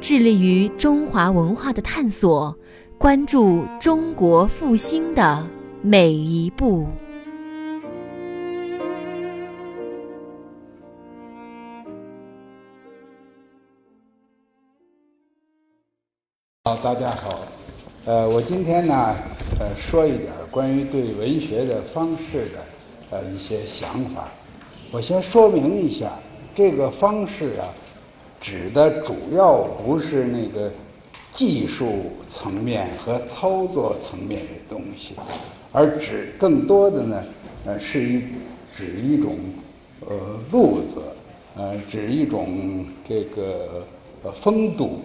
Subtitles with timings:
[0.00, 2.56] 致力于中华文化的探索，
[2.96, 5.46] 关注中国复兴的
[5.82, 6.86] 每一步。
[16.64, 17.42] 好，大家好。
[18.06, 18.94] 呃，我今天呢，
[19.60, 22.64] 呃，说一点关于对文学的方式的
[23.10, 24.28] 呃一些想法。
[24.90, 26.10] 我先说明一下，
[26.54, 27.68] 这个方式啊，
[28.40, 30.70] 指的主要不是那个
[31.30, 35.14] 技术层面和操作层面的东西，
[35.70, 37.24] 而指更多的呢，
[37.66, 38.22] 呃，是一
[38.76, 39.36] 指一种
[40.00, 40.16] 呃
[40.50, 41.02] 路子，
[41.54, 43.84] 呃，指一种这个
[44.22, 45.02] 呃风度。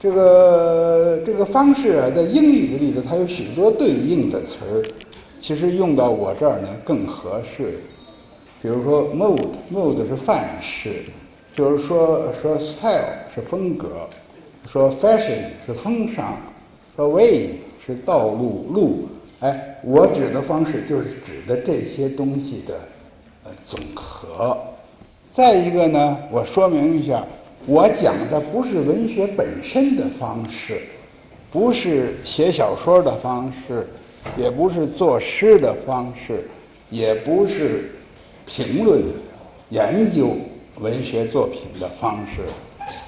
[0.00, 4.84] 这个这个方式啊，在英语里头，它有许多对应的词儿，
[5.40, 7.80] 其实用到我这儿呢更合适。
[8.60, 11.04] 比如说 mode，mode 是范式，
[11.56, 13.00] 就是说说 style
[13.34, 14.08] 是风格，
[14.70, 16.36] 说 fashion 是风尚，
[16.96, 17.50] 说 way
[17.84, 19.08] 是道路路。
[19.40, 22.74] 哎，我指的方式就是指的这些东西的
[23.44, 24.58] 呃总和。
[25.32, 27.24] 再一个呢，我说明一下。
[27.66, 30.80] 我讲的不是文学本身的方式，
[31.50, 33.86] 不是写小说的方式，
[34.36, 36.46] 也不是作诗的方式，
[36.90, 37.92] 也不是
[38.44, 39.02] 评论、
[39.70, 40.36] 研究
[40.80, 42.42] 文学作品的方式，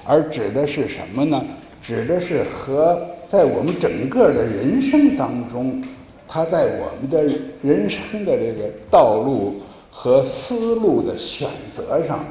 [0.04, 1.44] 而指的是什么呢？
[1.82, 5.82] 指的是和在我们整个的人生当中，
[6.28, 7.22] 他在我们的
[7.62, 12.24] 人生的这个道路和思路的选择上，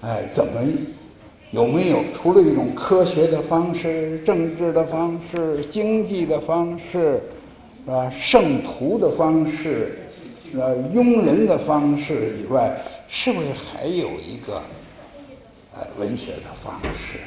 [0.00, 0.62] 哎，怎么？
[1.50, 7.22] 有没有除了一种科学的方式、政治的方式、经济的方式，
[7.84, 8.12] 是吧？
[8.18, 9.98] 圣徒的方式，
[10.50, 10.66] 是吧？
[10.92, 12.76] 庸人的方式以外，
[13.08, 14.60] 是不是还有一个，
[15.74, 17.18] 呃，文学的方式？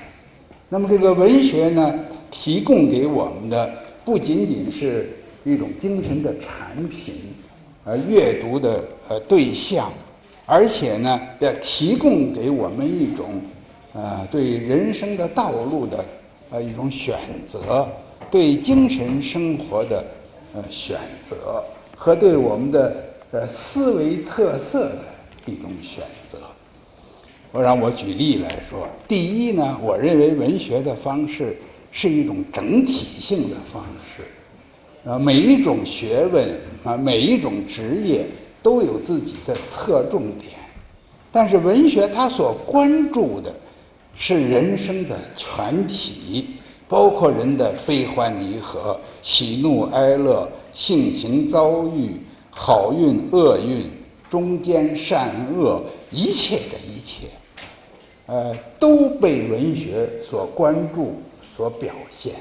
[0.70, 1.94] 那么这个文学呢，
[2.32, 3.72] 提供给我们的
[4.04, 7.16] 不仅仅是一种精神的产品，
[7.84, 9.92] 呃，阅读的呃对象，
[10.46, 13.26] 而且呢，要提供给我们一种。
[13.94, 16.06] 呃，对人生的道路的
[16.52, 17.18] 呃一种选
[17.50, 17.88] 择，
[18.30, 20.06] 对精神生活的
[20.54, 20.96] 呃选
[21.28, 21.64] 择，
[21.96, 22.96] 和对我们的
[23.32, 26.17] 呃思维特色的一种选择。
[27.52, 31.58] 我让我举例来说，第一呢，我认为文学的方式
[31.92, 33.84] 是一种整体性的方
[34.16, 36.48] 式，啊，每一种学问
[36.84, 38.26] 啊，每一种职业
[38.62, 40.54] 都有自己的侧重点，
[41.32, 43.54] 但是文学它所关注的。
[44.20, 46.48] 是人生的全体，
[46.88, 52.16] 包括人的悲欢离合、喜怒哀乐、性情遭遇、
[52.50, 53.86] 好运厄运、
[54.28, 57.28] 中间善恶，一切的一切，
[58.28, 62.34] 呃，都被文学所关注、所表现。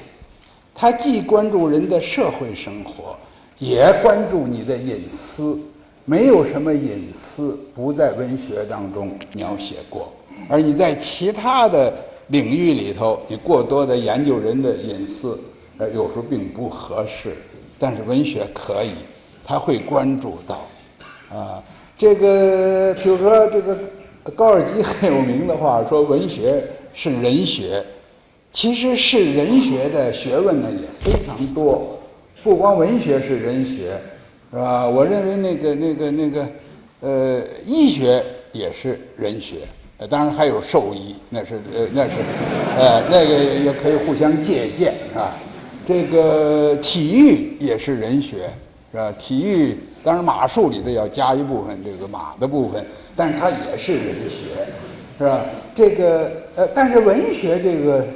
[0.74, 3.16] 它既关注人的社会生活，
[3.58, 5.58] 也关注你的隐私。
[6.04, 10.12] 没有什么隐私不在文学当中描写过。
[10.48, 11.92] 而你在其他的
[12.28, 15.40] 领域里头，你过多的研究人的隐私，
[15.78, 17.32] 呃，有时候并不合适。
[17.78, 18.90] 但是文学可以，
[19.44, 20.66] 他会关注到，
[21.36, 21.62] 啊，
[21.98, 23.76] 这个比如说这个
[24.34, 26.62] 高尔基很有名的话说，文学
[26.94, 27.82] 是人学。
[28.52, 31.98] 其实是人学的学问呢也非常多，
[32.42, 34.00] 不光文学是人学，
[34.50, 34.88] 是吧？
[34.88, 36.46] 我认为那个那个那个，
[37.00, 39.56] 呃，医学也是人学。
[39.98, 42.12] 呃，当然还有兽医，那是呃，那是，
[42.78, 45.34] 呃，那个也可以互相借鉴，是吧？
[45.86, 48.48] 这个体育也是人学，
[48.90, 49.12] 是吧？
[49.18, 52.82] 体育当然马术里头要加一部分这个马的部分，
[53.16, 54.66] 但是它也是人学，
[55.18, 55.46] 是吧？
[55.74, 58.06] 这个呃，但是文学这个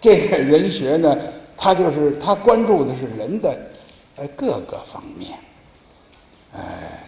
[0.00, 1.16] 这个人学呢，
[1.56, 3.56] 它就是它关注的是人的
[4.16, 5.38] 呃各个方面，
[6.54, 7.04] 哎，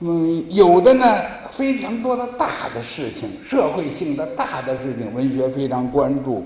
[0.00, 1.04] 嗯，有的呢。
[1.56, 6.44] 非常多的大的事情，社会性的大的事情，文学非常关注。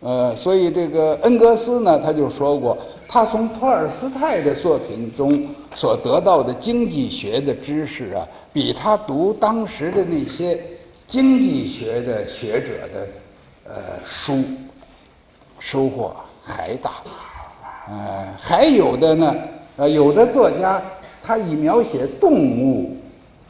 [0.00, 2.76] 呃，所以这个恩格斯呢，他就说过，
[3.06, 10.58] 他从托尔斯泰的作品中所得到的经济学的知识啊，比他读当时的那些
[11.06, 13.06] 经济学的学者的
[13.66, 13.74] 呃
[14.06, 14.42] 书
[15.58, 16.92] 收获还大。
[17.90, 19.34] 呃，还有的呢，
[19.76, 20.80] 呃，有的作家
[21.22, 22.96] 他以描写动物，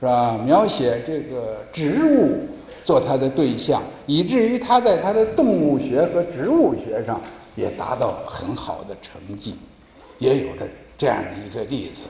[0.00, 0.36] 是吧？
[0.44, 2.48] 描写这个植物
[2.84, 7.20] 做他的对象，以至于他在他的动物学和植物学上
[7.56, 9.54] 也达到很好的成绩，
[10.18, 10.66] 也有着
[10.98, 12.04] 这样的一个例子。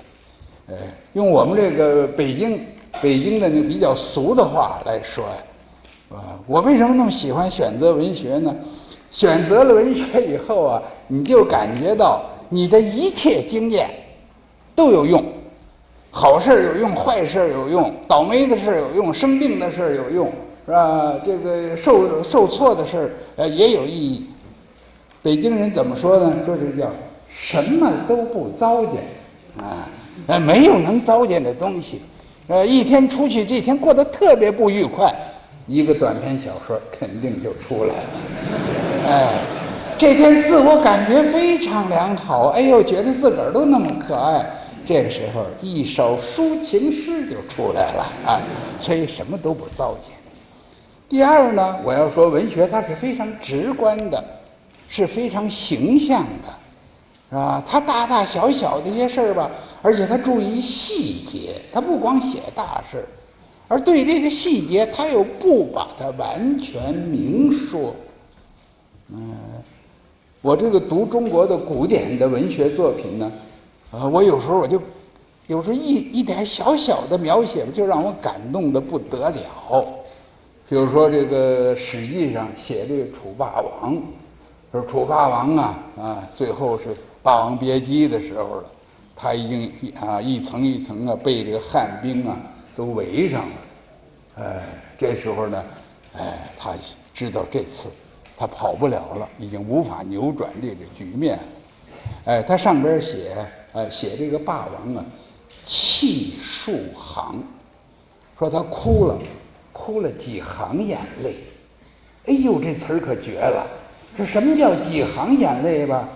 [0.69, 0.77] 呃，
[1.15, 2.65] 用我们这个北京
[3.03, 8.55] 北京的那比较俗的话来说呀，啊，我为什么那么喜欢选择文学呢？
[9.11, 13.91] 选择了文学以后啊，你就感觉到你的一切经验
[14.77, 15.25] 都有用，
[16.13, 20.33] 好事儿有用，坏事儿有用，倒霉的事儿有用，生病的事儿有用，
[20.71, 21.17] 是吧？
[21.27, 24.25] 这个受受挫的事儿呃也有意义。
[25.21, 26.33] 北京人怎么说呢？
[26.47, 26.89] 说这叫
[27.29, 29.01] 什么都不糟践
[29.59, 29.89] 啊，
[30.29, 32.01] 呃，没有能糟践的东西。
[32.47, 35.13] 呃，一天出去，这天过得特别不愉快，
[35.67, 39.09] 一个短篇小说肯定就出来了。
[39.09, 39.29] 哎，
[39.99, 44.47] 这天自我感觉非常良好，哎呦，觉得自个儿都那么可爱，
[44.87, 48.41] 这时候一首抒情诗就出来了啊。
[48.79, 50.20] 所以什么都不糟践。
[51.11, 54.25] 第二呢，我要说文学它是非常直观的，
[54.89, 56.55] 是非常形象的，
[57.31, 57.61] 是吧？
[57.67, 59.51] 它大大小小的一些事儿吧。
[59.83, 63.05] 而且它注意细节，它不光写大事，
[63.67, 67.93] 而对这个细节，它又不把它完全明说。
[69.13, 69.35] 嗯，
[70.43, 73.33] 我这个读中国的古典的文学作品呢，
[73.91, 74.81] 啊，我有时候我就，
[75.49, 79.85] 有时候一一点小小的描写就让我感动的不得了。
[80.71, 84.01] 比如说这个《史记》上写这个楚霸王，
[84.71, 86.91] 说楚霸王啊啊，最后是
[87.25, 88.65] 《霸王别姬》的时候了。
[89.17, 92.37] 他已经啊一层一层啊被这个汉兵啊
[92.77, 93.55] 都围上了，
[94.37, 94.63] 哎，
[94.97, 95.65] 这时候呢，
[96.17, 96.73] 哎，他
[97.13, 97.89] 知道这次
[98.39, 101.37] 他跑不了了，已经无法扭转这个局面，
[102.27, 103.33] 哎，他上边写，
[103.73, 105.05] 哎，写这个霸王啊，
[105.65, 107.43] 泣数行，
[108.39, 109.19] 说他哭了，
[109.81, 111.35] 哭了几行眼泪，
[112.27, 113.67] 哎呦，这词儿可绝了，
[114.17, 116.07] 这什么叫几行眼泪吧？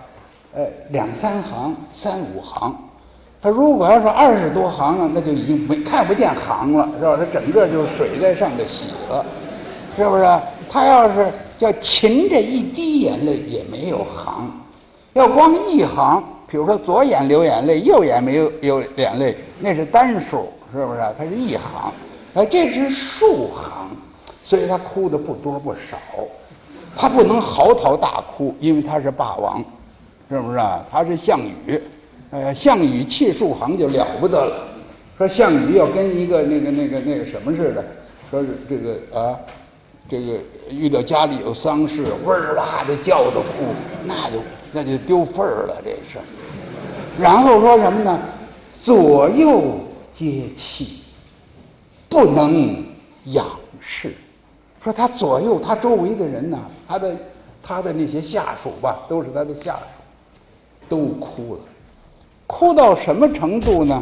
[0.55, 2.77] 呃，两三行，三五行。
[3.41, 7.17] 他如果要是二十多行啊，那就已经没看不见行了，是吧？
[7.17, 9.25] 他整个就水在上头洗了，
[9.97, 10.25] 是不是？
[10.71, 14.51] 他要是叫噙着一滴眼泪也没有行，
[15.15, 21.01] 要光一行，比如说左眼流眼泪，右眼没有有眼泪，那是单数，是不是？
[21.19, 21.93] 他是一行，
[22.35, 23.91] 哎，这是数行，
[24.45, 25.97] 所以他哭的不多不少，
[26.97, 29.65] 他不能嚎啕大哭，因为他是霸王，
[30.29, 30.85] 是不是啊？
[30.91, 31.81] 他是项羽。
[32.31, 34.67] 呃，项羽气数行就了不得了，
[35.17, 37.85] 说项羽要跟一个那个那个那个什么似的，
[38.29, 39.39] 说是这个啊，
[40.09, 43.73] 这个遇到家里有丧事，哇哇的叫着哭，
[44.05, 44.43] 那就
[44.73, 46.19] 那就丢份儿了，这是。
[47.17, 48.19] 然后说什么呢？
[48.83, 49.79] 左右
[50.11, 51.04] 皆泣，
[52.15, 52.77] 不能
[53.25, 53.45] 仰
[53.81, 54.15] 视。
[54.81, 56.57] 说他左右他周围的人呢，
[56.87, 57.17] 他的
[57.61, 59.81] 他的那些下属吧，都是他的下属，
[60.89, 61.61] 都哭了。
[62.47, 64.01] 哭到什么程度呢？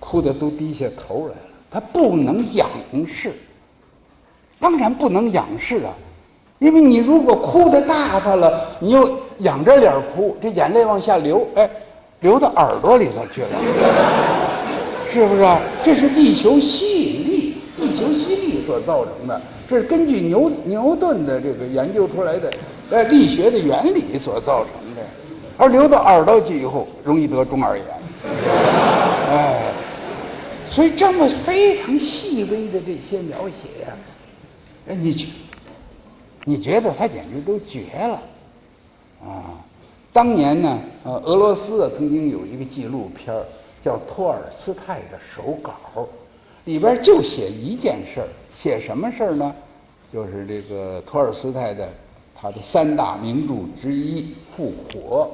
[0.00, 1.40] 哭的都低下头来了。
[1.70, 2.66] 他不能仰
[3.06, 3.34] 视，
[4.58, 5.92] 当然不能仰视啊，
[6.60, 11.68] 因为你如果哭的大发了，你又仰着脸哭，这眼泪往下流，哎，
[12.20, 13.58] 流到耳朵里头去了，
[15.08, 15.60] 是不是啊？
[15.84, 22.52] 这是地球吸引力，地球吸力所造成的，这是根据牛牛顿的这个研究出来的，
[22.90, 25.02] 呃，力学的原理所造成的。
[25.56, 27.86] 而流到耳朵去以后，容易得中耳炎。
[29.30, 29.72] 哎，
[30.68, 33.96] 所以这么非常细微的这些描写呀，
[34.88, 35.28] 哎，你觉，
[36.44, 38.20] 你觉得他简直都绝了，
[39.24, 39.64] 啊！
[40.12, 43.44] 当年呢，呃，俄罗斯曾经有一个纪录片儿
[43.86, 45.72] 叫《托尔斯泰的手稿》，
[46.64, 49.54] 里边就写一件事儿，写什么事儿呢？
[50.12, 51.88] 就是这个托尔斯泰的
[52.34, 55.24] 他的三大名著之一《复活》。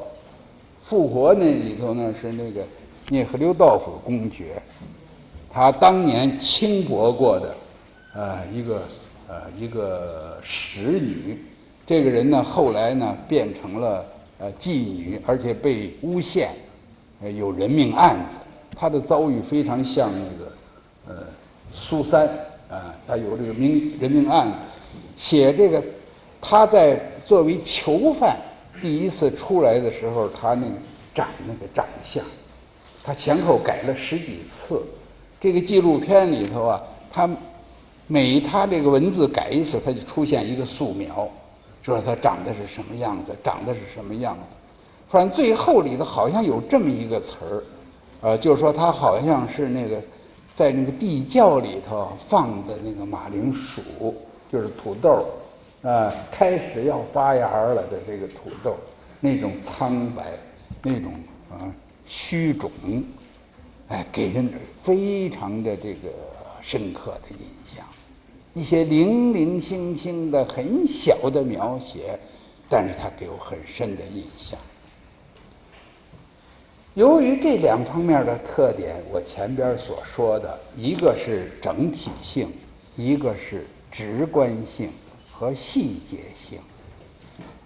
[0.82, 2.62] 复活那里头呢是那个
[3.08, 4.60] 聂赫留道夫公爵，
[5.50, 7.54] 他当年轻薄过的，
[8.14, 8.82] 呃一个
[9.28, 11.38] 呃一个使女，
[11.86, 14.04] 这个人呢后来呢变成了
[14.38, 16.50] 呃妓女，而且被诬陷，
[17.30, 18.38] 有人命案子，
[18.74, 20.52] 他的遭遇非常像那个
[21.08, 21.26] 呃
[21.72, 22.26] 苏三
[22.68, 24.54] 啊，他有这个名人命案子，
[25.16, 25.82] 写这个
[26.40, 28.36] 他在作为囚犯。
[28.80, 30.72] 第一次出来的时候，他那个
[31.14, 32.24] 长那个长相，
[33.04, 34.82] 他前后改了十几次。
[35.40, 37.30] 这个纪录片里头啊，他
[38.08, 41.28] 每他这个文字改一次，他就出现一个素描。
[41.82, 44.56] 说他长得是什么样子，长得是什么样子。
[45.12, 47.62] 反正最后里头好像有这么一个词儿，
[48.22, 50.00] 呃，就是说他好像是那个
[50.54, 54.14] 在那个地窖里头放的那个马铃薯，
[54.50, 55.26] 就是土豆，
[55.82, 58.74] 啊，开始要发芽了的这个土豆，
[59.20, 60.24] 那种苍白，
[60.80, 61.12] 那种
[61.50, 61.60] 啊
[62.06, 62.70] 虚肿，
[63.88, 66.08] 哎，给人非常的这个
[66.62, 67.84] 深刻的印象。
[68.54, 72.18] 一些零零星星的很小的描写，
[72.66, 74.58] 但是它给我很深的印象。
[76.94, 82.46] 由于这两方面的特点，我前边所说的，一个是整体性，
[82.96, 84.90] 一个是直观性
[85.32, 86.58] 和细节性。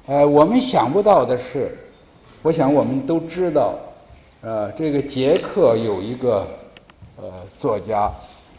[0.06, 1.76] 呃，我们想不到的是，
[2.40, 3.74] 我想我们都知道，
[4.42, 6.46] 呃，这个捷克有一个
[7.16, 7.24] 呃
[7.58, 8.02] 作家，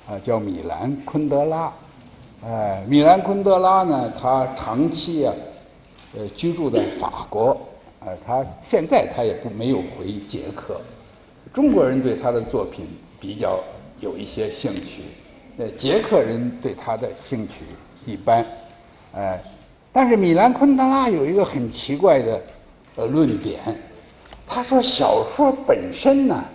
[0.06, 1.72] 啊，叫米兰昆德拉。
[2.44, 5.34] 哎，米兰昆德拉呢，他长期啊，
[6.18, 7.57] 呃，居住在法国。
[8.08, 10.80] 呃，他现在他也不没有回捷克。
[11.54, 12.86] 中国人对他的作品
[13.20, 13.62] 比较
[14.00, 15.02] 有一些兴趣，
[15.58, 17.56] 呃，捷克人对他的兴趣
[18.10, 18.46] 一般。
[19.14, 19.44] 哎，
[19.92, 22.42] 但是米兰昆德拉有一个很奇怪的
[22.96, 23.60] 呃论点，
[24.48, 26.46] 他说小说本身呢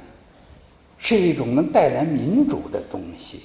[0.97, 3.43] 是一种能带来民主的东西。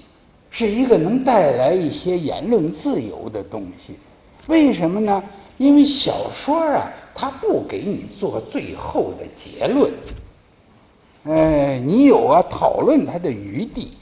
[0.49, 3.99] 是一个能带来一些言论自由的东西，
[4.47, 5.21] 为什么呢？
[5.57, 9.91] 因为小说啊，他不给你做最后的结论，
[11.25, 13.97] 哎，你有啊讨论他的余地，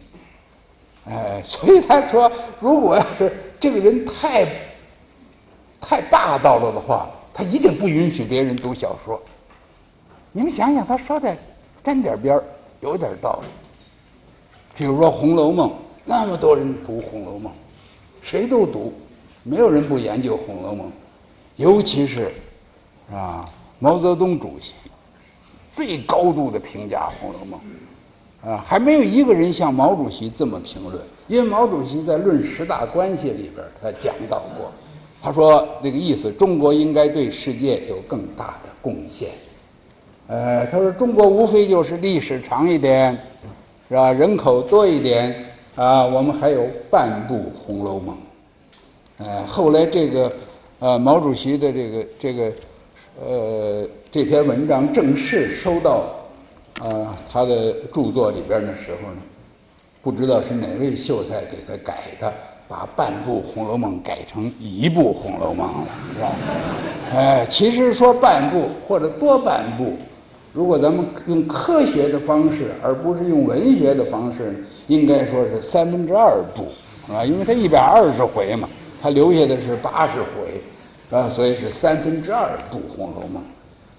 [1.07, 2.29] 哎，所以他说，
[2.59, 4.45] 如果要是这个人太
[5.79, 9.17] 太霸道了的话，他一定不允许别人读小说。
[10.33, 11.33] 你们想想，他说的
[11.81, 12.43] 沾点边儿，
[12.81, 13.47] 有点道理。
[14.75, 15.69] 比如说《红楼梦》。
[16.07, 17.51] 那么多人读《红楼梦》，
[18.21, 18.93] 谁都读，
[19.41, 20.87] 没有人不研究《红楼梦》，
[21.55, 22.31] 尤其是，
[23.11, 24.73] 啊，毛泽东主席
[25.73, 27.59] 最高度的评价《红楼梦》，
[28.49, 30.95] 啊，还没有一个人像毛主席这么评论。
[31.27, 34.71] 因为毛主席在《论十大关系》里边，他讲到过，
[35.21, 39.29] 他说那个意思，中国应该对世界有更大的贡献。
[40.27, 43.17] 呃，他说中国无非就是历史长一点，
[43.89, 44.11] 是吧？
[44.11, 45.35] 人口多一点。
[45.75, 47.35] 啊，我们还有半部
[47.65, 48.15] 《红楼梦》，
[49.17, 50.31] 呃，后来这个，
[50.79, 52.49] 呃，毛主席的这个这个，
[53.17, 56.03] 呃，这篇文章正式收到，
[56.81, 59.21] 啊，他的著作里边的时候呢，
[60.01, 62.33] 不知道是哪位秀才给他改的，
[62.67, 66.31] 把半部《红楼梦》改成一部《红楼梦》了，是吧？
[67.13, 69.93] 哎，其实说半部或者多半部，
[70.51, 74.65] 如果咱们用科学的方式，而不是用文学的方式。
[74.87, 76.67] 应该说是三分之二部，
[77.11, 78.69] 啊，因为他一百二十回嘛，
[79.01, 80.61] 他留下的是八十回，
[81.11, 83.41] 啊，所以是三分之二部《红楼梦》。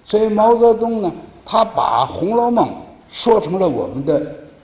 [0.05, 1.11] 所以毛泽东呢，
[1.45, 2.67] 他把《红楼梦》
[3.11, 4.21] 说成了我们的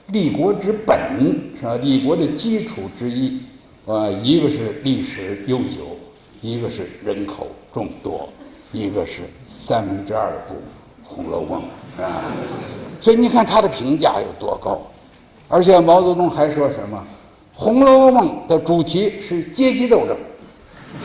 [0.08, 0.98] 立国之本，
[1.60, 1.76] 是吧？
[1.78, 3.42] 立国的基础之一，
[3.86, 5.98] 啊，一个是历史悠久，
[6.42, 8.30] 一个是人口众多，
[8.72, 10.54] 一个是三分之二部
[11.04, 11.62] 《红楼梦》，
[12.04, 12.24] 啊，
[13.02, 14.82] 所以你看他的评价有多高。
[15.50, 16.98] 而且毛泽东还说什么，
[17.60, 20.18] 《红楼梦》的主题是阶级斗争，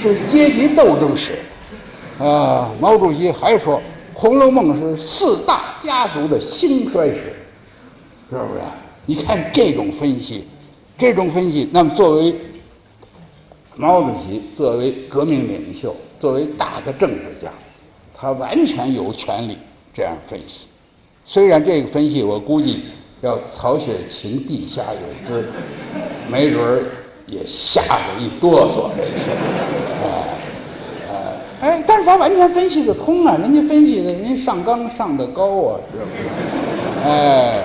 [0.01, 1.39] 是阶级斗争史。
[2.19, 3.77] 啊，毛主席还说，
[4.13, 7.33] 《红楼梦》是四大家族的兴衰史，
[8.29, 8.61] 是不是？
[9.07, 10.45] 你看这种分析，
[10.99, 12.35] 这种分析，那么作为
[13.77, 17.51] 毛主席，作为革命领袖，作为大的政治家，
[18.15, 19.57] 他完全有权利
[19.95, 20.67] 这样分析。
[21.25, 22.81] 虽然这个分析，我估计。
[23.21, 25.49] 要曹雪芹地下有知，
[26.31, 26.85] 没准儿
[27.29, 28.91] 也吓得一哆嗦。
[28.97, 29.31] 这是，
[31.63, 33.37] 哎，哎，但是他完全分析得通啊！
[33.41, 37.09] 人家分析的，人家上纲上的高啊，是不是？
[37.09, 37.65] 哎，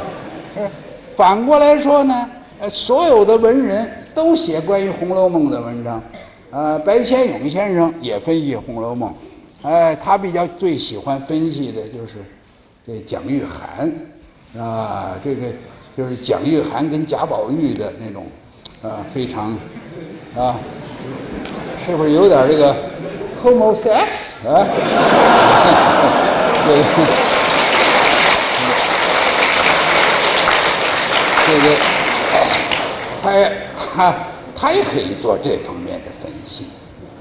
[1.16, 2.30] 反过来说呢，
[2.60, 6.02] 呃所有的文人都写关于《红楼梦》的文章，
[6.52, 9.10] 啊，白先勇先生也分析《红楼梦》，
[9.68, 12.24] 哎，他比较最喜欢分析的就是
[12.86, 13.90] 这蒋玉菡。
[14.56, 15.48] 啊，这个
[15.98, 18.28] 就是蒋玉菡跟贾宝玉的那种，
[18.84, 19.58] 啊，非常，
[20.36, 20.60] 啊，
[21.86, 22.76] 是不是有点这个
[23.42, 23.90] homosex
[24.46, 24.68] 啊？
[26.68, 26.84] 这个，
[31.48, 31.66] 这个，
[33.22, 33.32] 他
[33.96, 34.14] 他
[34.54, 36.66] 他也可以做这方面的分析。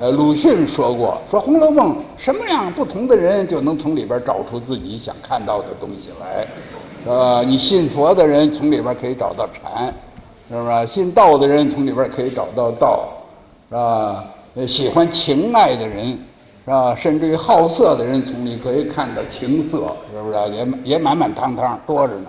[0.00, 6.44] 呃，鲁迅说过，说《红楼梦》什么样不同的人就能从里边找出自己想看到的东西来。
[7.06, 9.94] 呃，你信佛的人从里边可以找到禅，
[10.52, 10.86] 是不是？
[10.86, 13.08] 信道的人从里边可以找到道，
[13.70, 14.24] 是吧？
[14.66, 16.08] 喜欢情爱的人，
[16.62, 16.94] 是吧？
[16.94, 20.46] 甚至于好色的人从里可以看到情色，是不是啊？
[20.48, 22.28] 也也满满当当多着呢。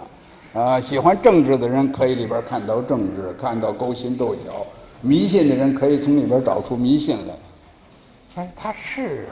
[0.54, 4.52] 啊，喜欢政治的人可以里边看到政治，看到勾心斗角；
[5.02, 7.34] 迷信的人可以从里边找出迷信来。
[8.36, 9.28] 哎，他是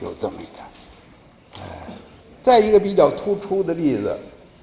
[0.00, 1.62] 有这么一点。
[1.62, 1.94] 哎，
[2.42, 4.14] 再一个比较突出的例子，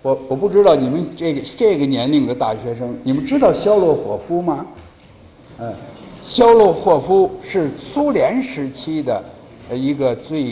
[0.03, 4.65] 我我不知道你们这个这个年龄的大学生，你们知道肖洛霍夫吗？
[5.59, 5.71] 嗯，
[6.23, 9.23] 肖洛霍夫是苏联时期的
[9.71, 10.43] 一个最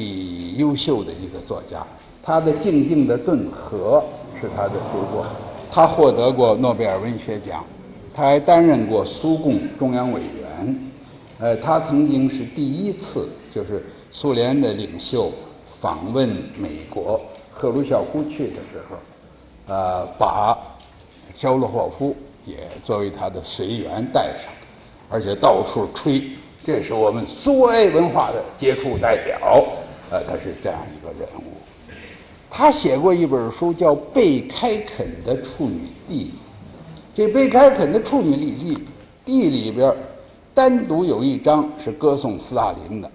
[0.56, 1.84] 优秀的一个作家，
[2.22, 4.04] 他的《静静的顿河》
[4.40, 5.26] 是他的著作。
[5.72, 7.66] 他获得过诺贝尔文学奖，
[8.14, 10.80] 他还担任过苏共中央委员。
[11.40, 15.32] 呃，他曾经是第一次，就是苏联的领袖
[15.80, 17.20] 访问美国，
[17.52, 18.96] 赫鲁晓夫去的时候，
[19.70, 20.58] 呃，把
[21.36, 24.52] 肖洛霍夫也作为他的随员带上，
[25.08, 26.22] 而且到处吹，
[26.66, 29.64] 这是我们苏维埃文化的杰出代表。
[30.10, 31.54] 呃，他是这样一个人物。
[32.50, 36.26] 他写过一本书，叫《贝开垦的处女地》。
[37.14, 38.76] 这贝开垦的处女地
[39.24, 39.94] 地里边，
[40.56, 43.12] 单独有一章是歌颂斯大林的，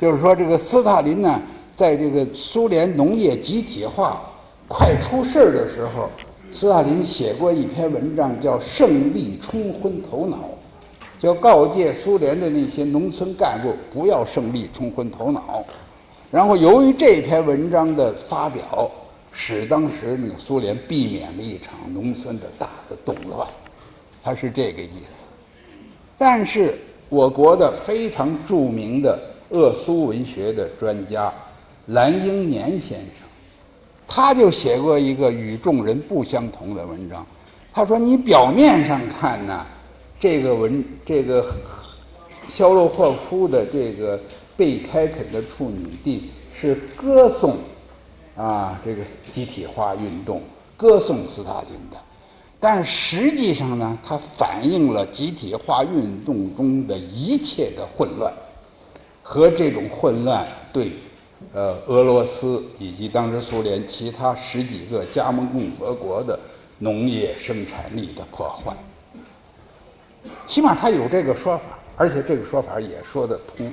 [0.00, 1.42] 就是说这个斯大林呢，
[1.74, 4.20] 在这个苏联农业集体化
[4.66, 6.08] 快出事儿的时候，
[6.50, 10.36] 斯大林写过一篇文章，叫《胜利冲昏头脑》，
[11.22, 15.64] 就告诫苏联的那些农村干部不要胜利冲昏头脑。
[16.30, 18.90] 然后，由于这篇文章的发表，
[19.30, 23.46] 使当时那个苏联避免了一场农村的大的动乱，
[24.22, 25.28] 他是这个意思。
[26.16, 26.74] 但是，
[27.08, 29.18] 我国的非常著名的
[29.50, 31.32] 鄂苏文学的专家
[31.88, 33.23] 蓝英年先生，
[34.06, 37.26] 他就写过一个与众人不相同的文章。
[37.72, 39.64] 他说：“你表面上看呢，
[40.18, 41.44] 这个文这个
[42.48, 44.20] 肖洛霍夫的这个。”
[44.56, 47.56] 被开垦的处女地是歌颂
[48.36, 50.40] 啊这个集体化运动，
[50.76, 51.96] 歌颂斯大林的，
[52.60, 58.32] 但实际上呢，它反映了集体化运动中的一切的混乱，
[59.24, 60.92] 和这种混乱对
[61.52, 66.38] 呃俄罗斯以及当时苏联其他十几个加盟共和国的
[66.78, 68.74] 农业生产力的破坏。
[70.46, 73.70] 起码他有这个说法，而且这个说法也说得通。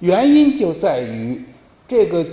[0.00, 1.42] 原因就在于，
[1.88, 2.24] 这个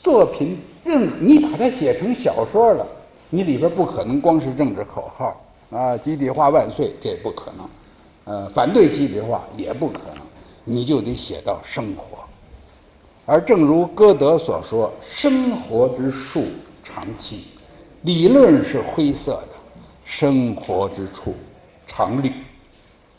[0.00, 2.86] 作品任你把它写成小说了，
[3.30, 7.68] 你里边不可能光是政治口号啊，集体化万岁，这不可能，
[8.24, 10.24] 呃，反对集体化也不可能，
[10.64, 12.17] 你就得写到生活。
[13.30, 16.46] 而正如歌德所说：“生活之树
[16.82, 17.38] 常青，
[18.04, 19.48] 理论是灰色的，
[20.02, 21.34] 生活之处
[21.86, 22.32] 常绿。”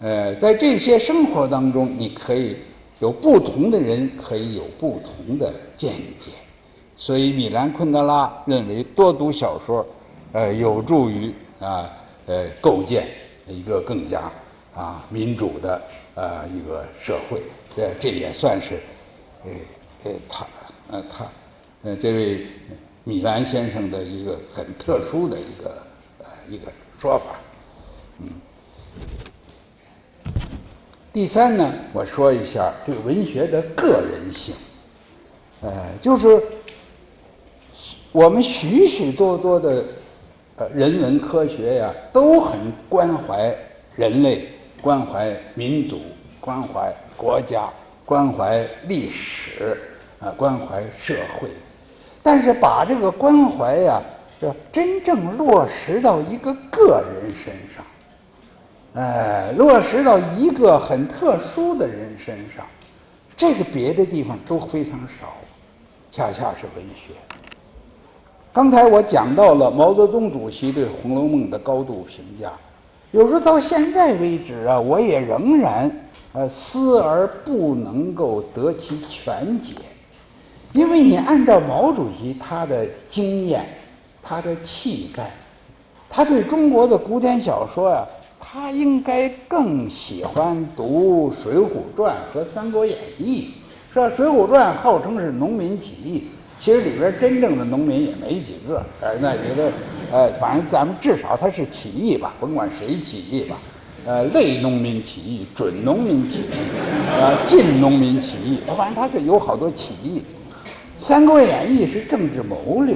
[0.02, 2.56] 呃，在这些生活当中，你可以。
[3.00, 6.32] 有不同的人可以有不同的见解，
[6.98, 9.88] 所以米兰昆德拉认为多读小说，
[10.34, 11.89] 呃，有助于啊，
[12.26, 13.08] 呃，构建
[13.48, 14.30] 一个更加
[14.76, 15.82] 啊民主的
[16.15, 17.41] 呃一个社会。
[17.74, 18.78] 这这也算是，
[19.45, 19.52] 呃
[20.04, 20.48] 呃他
[20.92, 21.28] 呃他
[21.84, 22.48] 呃这位
[23.04, 25.84] 米兰先生的一个很特殊的一个
[26.20, 27.36] 呃一个说法，
[28.20, 28.30] 嗯。
[31.12, 34.54] 第三呢，我说一下对文学的个人性，
[35.62, 36.42] 呃，就是
[38.12, 39.84] 我们许许多多的
[40.58, 43.54] 呃人文科学呀，都很关怀
[43.96, 44.48] 人类、
[44.82, 46.00] 关怀民族、
[46.40, 47.68] 关怀国家、
[48.06, 49.78] 关怀历史
[50.19, 51.49] 啊，关怀社会，
[52.21, 54.01] 但是把这个关怀呀，
[54.41, 57.86] 要真正落实到一个个人身上。
[58.95, 62.65] 哎，落实到一个很特殊的人身上，
[63.38, 65.38] 这个别的地方都非常少，
[66.10, 67.13] 恰恰是文学。
[68.51, 72.51] 刚才我讲到了毛泽东主席对《红楼梦》的高度评价，
[73.12, 75.89] 有时候到现在为止啊，我也仍然
[76.34, 79.75] 呃思而不能够得其全解，
[80.73, 83.65] 因为你按照毛主席他的经验、
[84.21, 85.32] 他的气概，
[86.10, 88.08] 他对中国的古典小说啊。
[88.51, 93.47] 他应该更喜欢读《水浒传》和《三国演义》，
[93.93, 94.08] 是吧？
[94.15, 96.23] 《水浒传》号称是农民起义，
[96.60, 98.84] 其实里边真正的农民也没几个。
[99.01, 99.71] 哎，那觉得，
[100.12, 103.55] 呃，反正咱们至少他是起义吧，甭管谁起义吧，
[104.08, 110.19] 呃，类农民起义、准农民起义，啊，近农民起义，反正他是有好多起义。
[111.00, 112.94] 《三国演义》是政治谋略，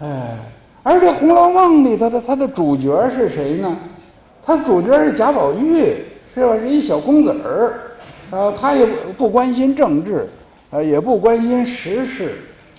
[0.00, 0.36] 哎，
[0.82, 3.74] 而这《红楼梦》里头的他的主角是谁呢？
[4.44, 5.94] 他主角是贾宝玉，
[6.34, 6.54] 是吧？
[6.58, 7.72] 是一小公子儿，
[8.30, 8.84] 啊，他也
[9.16, 10.28] 不关心政治，
[10.70, 12.34] 呃，也不关心时事，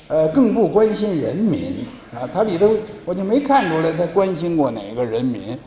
[0.08, 2.30] 呃，更不关心人民啊。
[2.32, 2.70] 他里头
[3.06, 5.58] 我就没看出来他关心过哪个人民，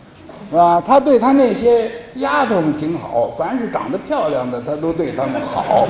[0.49, 0.81] 是吧？
[0.87, 5.89] 他对他那些丫头们挺好，凡是长得漂亮的，他都对他们好，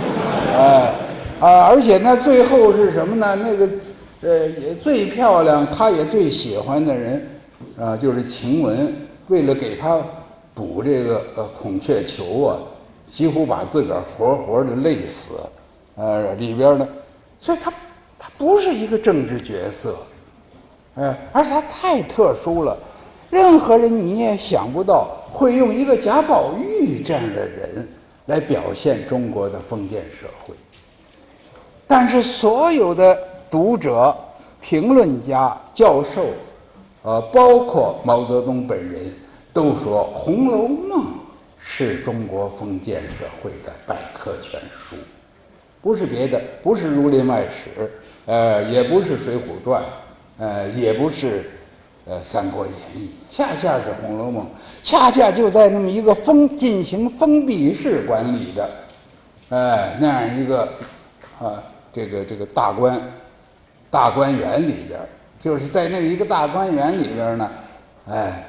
[0.57, 0.95] 哎，
[1.41, 3.37] 啊，而且呢，最后是什么呢？
[3.37, 3.69] 那个，
[4.23, 7.29] 呃，也最漂亮，他也最喜欢的人，
[7.79, 8.93] 啊，就是晴雯，
[9.29, 10.01] 为了给他
[10.55, 12.59] 补这个呃孔雀球啊。
[13.11, 15.41] 几乎把自个儿活活的累死，
[15.97, 16.87] 呃，里边呢，
[17.41, 17.73] 所以他
[18.19, 19.97] 他不是一个政治角色，
[20.97, 22.77] 哎，而且他太特殊了，
[23.31, 27.89] 任何人你也想不到会用一个贾宝玉这样的人
[28.27, 30.55] 来表现中国的封建社会。
[31.89, 33.19] 但是所有的
[33.51, 34.17] 读者、
[34.61, 36.27] 评论家、教授，
[37.03, 39.13] 呃，包括毛泽东本人，
[39.53, 41.01] 都说《红楼梦》。
[41.71, 44.97] 是中国封建社会的百科全书，
[45.83, 47.83] 不是别的，不是《儒林外史》，
[48.25, 49.83] 呃，也不是《水浒传》，
[50.39, 51.51] 呃，也不是，
[52.07, 54.45] 呃，《三国演义》，恰恰是《红楼梦》，
[54.83, 58.71] 恰恰就在那么一个封进行封闭式管理的，
[59.51, 60.73] 哎，那样一个
[61.39, 63.01] 啊，这个这个大观
[63.91, 65.01] 大观园里边，
[65.41, 67.51] 就是在那一个大观园里边呢，
[68.09, 68.45] 哎，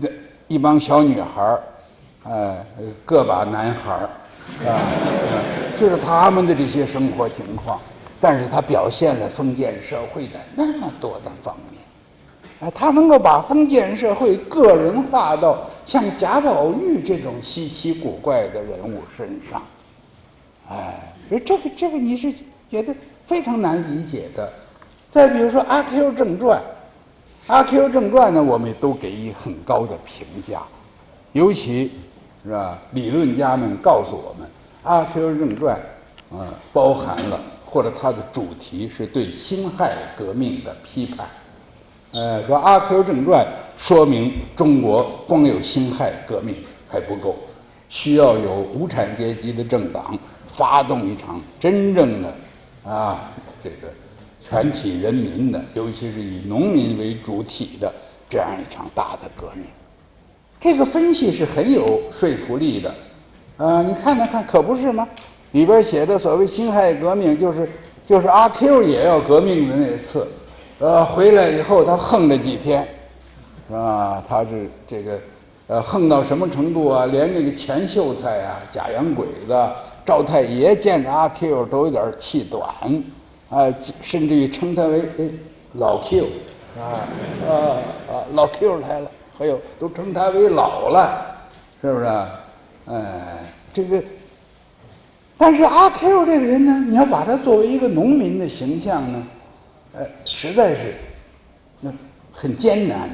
[0.00, 0.10] 这
[0.46, 1.62] 一帮小女孩儿。
[2.24, 2.66] 哎，
[3.06, 4.10] 个把男孩儿，
[4.68, 4.76] 啊，
[5.80, 7.80] 就是他们的这些生活情况，
[8.20, 11.80] 但是他表现了封建社会的那么多的方面，
[12.60, 19.62] 哎，他能够把封建社会个人化到像贾宝玉这种稀奇古怪的人物身上，
[20.68, 22.30] 哎，所以这个这个你是
[22.70, 22.94] 觉得
[23.26, 24.50] 非常难理解的。
[25.10, 26.58] 再比如说《阿 Q 正传》，
[27.52, 30.62] 《阿 Q 正传》呢，我们都给予很高的评价，
[31.32, 31.92] 尤其。
[32.44, 32.78] 是吧？
[32.92, 34.46] 理论家们告诉我们，
[34.84, 35.76] 《阿 Q 正传》
[36.36, 41.26] 啊，包含了或者它的主题是对辛亥革命的批判。
[42.12, 43.44] 呃，说《阿 Q 正传》
[43.76, 46.54] 说明中国光有辛亥革命
[46.88, 47.34] 还不够，
[47.88, 50.16] 需要有无产阶级的政党
[50.54, 52.32] 发动一场真正的
[52.88, 53.30] 啊，
[53.62, 53.92] 这个
[54.40, 57.92] 全体人民的，尤其是以农民为主体的
[58.30, 59.64] 这样一场大的革命。
[60.58, 62.94] 这个分析是很有说服力的，
[63.58, 65.06] 啊，你看看看，可不是吗？
[65.52, 67.68] 里边写的所谓辛亥革命，就是
[68.06, 70.26] 就是阿 Q 也要革命的那次，
[70.78, 72.88] 呃，回来以后他横了几天，
[73.68, 74.24] 是吧？
[74.26, 75.20] 他是这个，
[75.66, 77.06] 呃，横到什么程度啊？
[77.06, 79.52] 连那个钱秀才啊、假洋鬼子、
[80.08, 82.66] 赵太爷见着阿 Q 都有点气短，
[83.50, 83.68] 啊，
[84.00, 85.02] 甚至于称他为
[85.74, 86.24] 老 Q，
[86.78, 87.04] 啊
[87.46, 87.52] 啊
[88.10, 89.10] 啊，老 Q 来了。
[89.38, 91.36] 还有，都称他为老了，
[91.82, 92.06] 是不是？
[92.86, 94.02] 哎，这个，
[95.36, 99.22] 但是阿 Q 这个人呢，你要把他作为一个农民的形象呢，
[99.92, 100.94] 呃，实在是，
[101.80, 101.92] 那
[102.32, 103.10] 很艰难，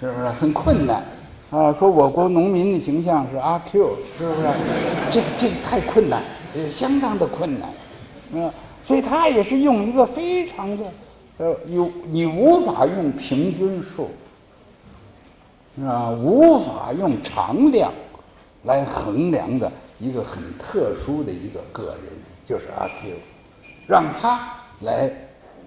[0.00, 0.30] 是不是？
[0.30, 1.02] 很困难
[1.50, 1.72] 啊！
[1.78, 4.48] 说我国农民的形象是阿 Q，是不是？
[5.12, 6.20] 这个这个太困难，
[6.58, 7.68] 也，相当的困难，
[8.32, 8.52] 嗯，
[8.84, 10.84] 所以他也是用一个非常的，
[11.38, 14.10] 呃，有你无法用平均数。
[15.86, 17.92] 啊，无法用常量
[18.64, 22.02] 来衡量的一个很特殊的一个个人，
[22.44, 23.14] 就是阿 Q，
[23.86, 25.08] 让他来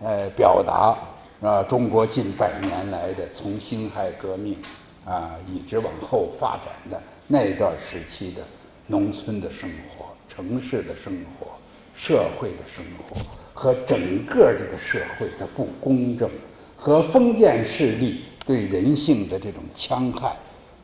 [0.03, 0.97] 呃表达
[1.41, 4.57] 啊中国近百年来的从辛亥革命
[5.05, 8.41] 啊一直往后发展的那段时期的
[8.87, 10.07] 农村的生活、
[10.41, 11.51] 城市的生活、
[11.95, 13.21] 社会的生活
[13.53, 16.27] 和整个这个社会的不公正
[16.75, 18.21] 和封建势力。
[18.43, 20.35] 对人性的这种戕害，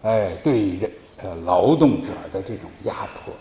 [0.03, 3.33] 哎，对人呃劳动者的这种压迫，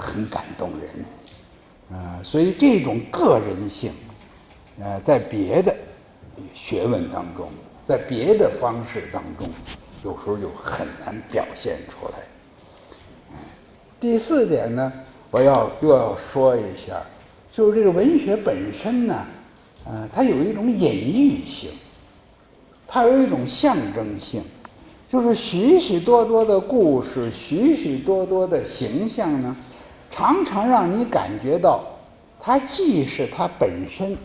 [0.00, 3.92] 很感动人，啊，所以这种个人性，
[4.80, 5.74] 呃，在别的
[6.54, 7.50] 学问当中，
[7.84, 9.50] 在别的方式当中，
[10.04, 13.38] 有时候就很难表现出来。
[13.98, 14.92] 第四点呢，
[15.34, 17.02] 我要又要说一下，
[17.52, 19.20] 就是这个文学本身呢，
[19.84, 21.68] 呃，它有一种隐喻性。
[22.86, 24.40] 它有一种象征性，
[25.10, 29.56] 就是许许多多的故事，许许多多的形象呢，
[30.08, 31.82] 常常让你感觉到，
[32.38, 34.16] 它既是它本身，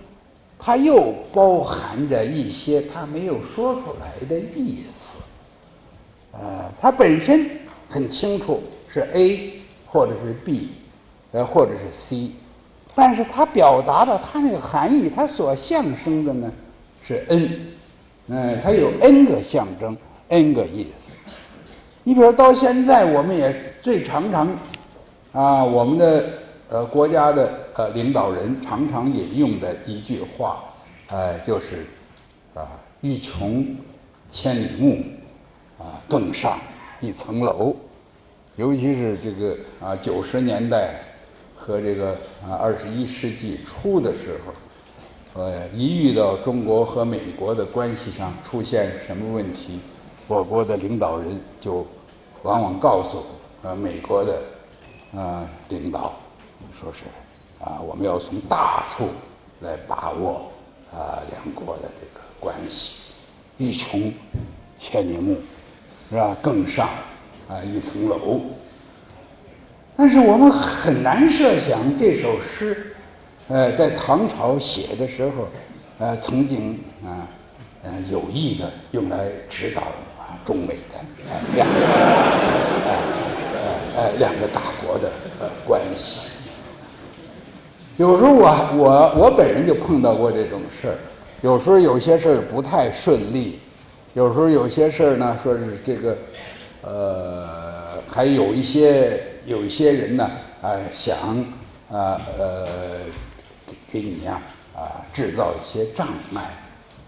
[0.60, 5.24] 它又包含着一些它没有说出来的意思。
[6.34, 7.50] 呃，它本身
[7.90, 9.54] 很清楚是 A
[9.88, 10.68] 或者是 B，
[11.32, 12.32] 呃，或者是 C，
[12.96, 16.52] 但是它表达的它那个含义，它所象征的呢
[17.02, 17.50] 是 N。
[18.32, 21.14] 哎，它有 n 个象征，n 个意思。
[22.04, 24.48] 你比如到现在，我们也最常常
[25.32, 26.24] 啊，我们的
[26.70, 30.64] 呃国家的呃领导人常常引用的一句话，
[31.08, 31.86] 呃，就是
[32.54, 32.70] 啊，
[33.02, 33.66] 欲穷
[34.32, 35.04] 千里目，
[35.80, 36.60] 啊，更上
[37.02, 37.76] 一层楼。
[38.56, 40.94] 尤其是这个啊九十年代
[41.60, 44.40] 和这个啊二十一世纪初的时
[45.34, 49.80] 候，呃，一遇到中国和美国的关系上出现什么问题，
[50.28, 51.86] 我国的领导人就
[52.44, 53.24] 往往告诉
[53.62, 54.40] 呃美国的。
[55.12, 56.14] 啊，领导
[56.80, 57.06] 说是
[57.60, 59.10] 啊，我们要从大处
[59.62, 60.52] 来把握
[60.94, 63.14] 啊两国的这个关系，
[63.58, 64.14] 欲穷
[64.78, 65.36] 千里目，
[66.12, 66.38] 是吧？
[66.44, 66.88] 更上
[67.48, 68.40] 啊一层楼。
[70.02, 72.96] 但是我们很难设想这首诗，
[73.50, 75.46] 呃，在唐朝写的时候，
[75.98, 77.28] 呃，曾经啊，
[77.84, 79.82] 呃，有意的用来指导
[80.18, 81.74] 啊中美的两个。
[83.98, 86.22] 呃，两个大国的呃关系，
[87.98, 90.96] 有时候我我我本人就碰到过这种事儿，
[91.42, 93.60] 有时候有些事儿不太顺利，
[94.14, 96.18] 有时候有些事儿呢，说是这个，
[96.84, 100.30] 呃，还有一些有一些人呢，
[100.62, 101.18] 啊，想
[101.92, 102.68] 啊呃
[103.92, 104.40] 给你呀
[104.76, 106.54] 啊制造一些障碍，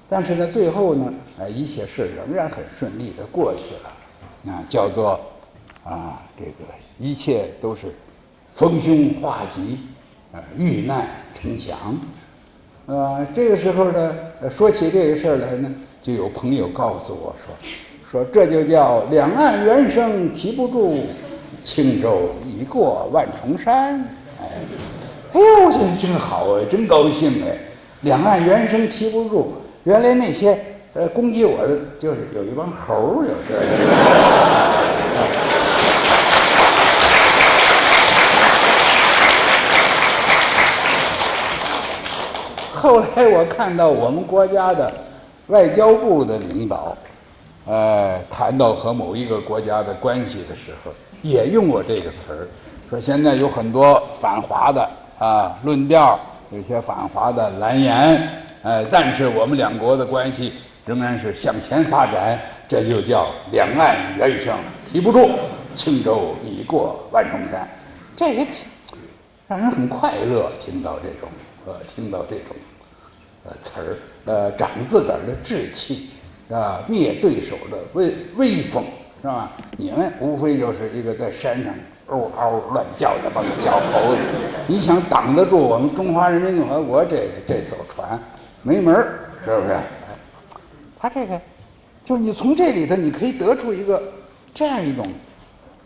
[0.09, 5.19] 但是呢，最后呢，啊，一切事仍然很顺利的过去了，啊，叫做。
[5.83, 6.51] 啊，这个
[6.99, 7.87] 一切都是
[8.53, 9.79] 逢凶化吉，
[10.31, 11.75] 啊，遇难成祥，
[12.85, 14.15] 啊，这个时候呢，
[14.55, 17.55] 说起这个事儿来呢，就有朋友告诉我说，
[18.11, 21.03] 说这就叫两岸猿声啼不住，
[21.63, 23.99] 轻舟已过万重山。
[24.41, 24.45] 哎，
[25.33, 27.57] 哎呦，我觉得真好哎，真高兴哎，
[28.01, 30.57] 两岸猿声啼不住，原来那些
[30.93, 33.53] 呃攻击我的就是有一帮猴儿，有事。
[42.73, 44.91] 后来我看到我们国家的
[45.47, 46.97] 外交部的领导，
[47.67, 50.91] 呃，谈到和某一个国家的关系的时候，
[51.21, 52.47] 也用过这个词儿，
[52.89, 56.19] 说现在有很多反华的啊论调，
[56.51, 58.27] 有些反华的蓝言，
[58.63, 60.53] 呃，但是我们两国的关系
[60.85, 64.55] 仍然是向前发展，这就叫两岸猿声
[64.91, 65.29] 啼不住，
[65.75, 67.67] 轻舟已过万重山，
[68.15, 68.55] 这也挺
[69.47, 71.29] 让人很快乐，听到这种，
[71.65, 72.55] 呃，听到这种。
[73.43, 76.11] 呃，词儿，呃，长自个儿的志气，
[76.51, 76.79] 啊？
[76.87, 78.83] 灭对手的威威风，
[79.21, 79.51] 是吧？
[79.77, 81.71] 你们无非就是一个在山上
[82.07, 84.21] 嗷嗷乱叫的帮小猴子，
[84.67, 88.19] 你想挡得住我们中华人民共和国这这艘船，
[88.63, 89.79] 没门儿，是不是？
[90.99, 91.39] 他这个，
[92.03, 94.01] 就是你从这里头，你可以得出一个
[94.55, 95.07] 这样一种，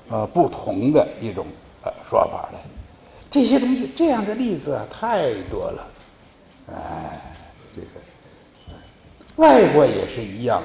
[0.10, 1.46] 呃，不同的一种
[1.84, 2.60] 呃说法来。
[3.30, 5.88] 这些东西，这样的例子，太多了，
[6.74, 7.22] 哎。
[7.76, 7.88] 这个，
[9.36, 10.62] 外国也是一样。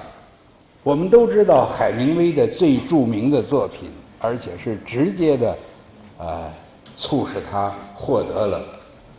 [0.83, 5.57] 我们都知道海明威的最著名的作品，而且是直接的，
[6.17, 6.51] 呃，
[6.97, 8.63] 促使他获得了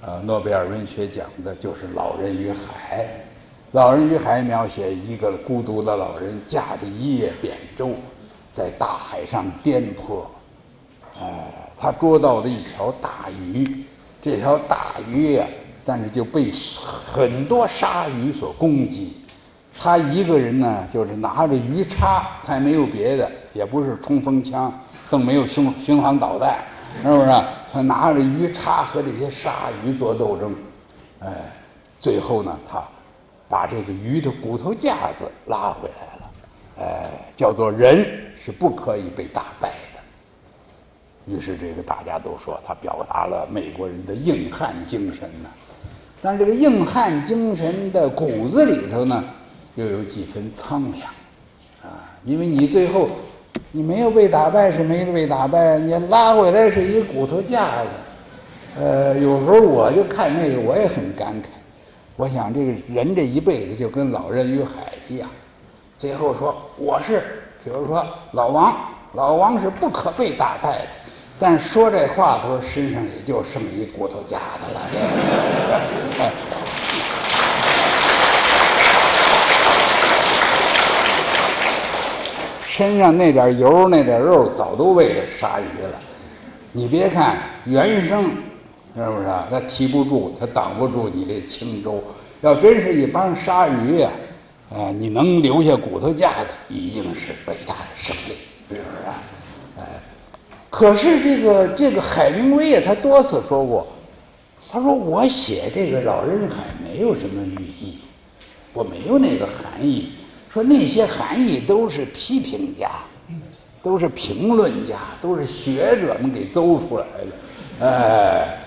[0.02, 3.04] 呃诺贝尔文学奖的，就是《老人与海》。
[3.74, 7.92] 《老人与海》描写一个孤独的老人驾着一叶扁舟，
[8.52, 10.24] 在大海上颠簸，
[11.20, 11.30] 呃，
[11.78, 13.86] 他捉到了一条大鱼，
[14.20, 15.46] 这条大鱼呀。
[15.84, 16.48] 但是就被
[17.12, 19.14] 很多鲨鱼所攻击，
[19.78, 24.72] 他一个人呢，就是拿着鱼叉，他也没有别的，也不是冲锋枪，
[25.10, 26.58] 更没有巡巡航导弹，
[27.02, 27.44] 是不是？
[27.74, 30.54] 他拿着鱼叉和这些鲨鱼做斗争，
[31.20, 31.32] 哎，
[32.00, 32.84] 最后呢，他
[33.48, 36.32] 把这个鱼的骨头架子拉回来了，
[36.80, 38.06] 哎，叫做人
[38.44, 41.34] 是不可以被打败的。
[41.34, 45.50] 于是这个大家都说他表达了美国人的硬汉精神呢。
[46.22, 49.24] 但是这个硬汉精神的骨子里头呢，
[49.76, 51.08] 又有几分苍凉，
[51.82, 53.10] 啊，因为你最后
[53.72, 57.90] 你没有被打败是没被打败，你拉回来是一骨头架子，
[58.80, 61.46] 呃，有时候我就看那个我也很感慨，
[62.16, 64.72] 我想这个人这一辈子就跟老人与海
[65.08, 65.30] 一样，
[65.98, 67.20] 最后说我是，
[67.64, 68.76] 比如说老王，
[69.14, 70.86] 老王是不可被打败的。
[71.44, 76.32] 但说这话的时候，身上也就剩一骨头架子了。
[82.82, 86.02] 身上那点油、那点肉，早都喂了鲨鱼了。
[86.72, 89.48] 你别看原生，是不是啊？
[89.52, 92.04] 他提不住，他挡不住你这轻舟。
[92.42, 94.10] 要真是一帮鲨鱼呀，
[94.72, 98.34] 啊，你能留下骨头架子，已经是伟大的胜利，
[98.70, 99.14] 是不是啊？
[99.78, 99.84] 哎。
[100.72, 103.86] 可是这个这个海明威啊，他多次说过，
[104.72, 108.00] 他说我写这个老人海没有什么寓意，
[108.74, 110.14] 我没有那个含义。
[110.54, 112.90] 说那些含义都是批评家，
[113.82, 117.86] 都是评论家，都是学者们给诌出来的。
[117.86, 118.58] 哎，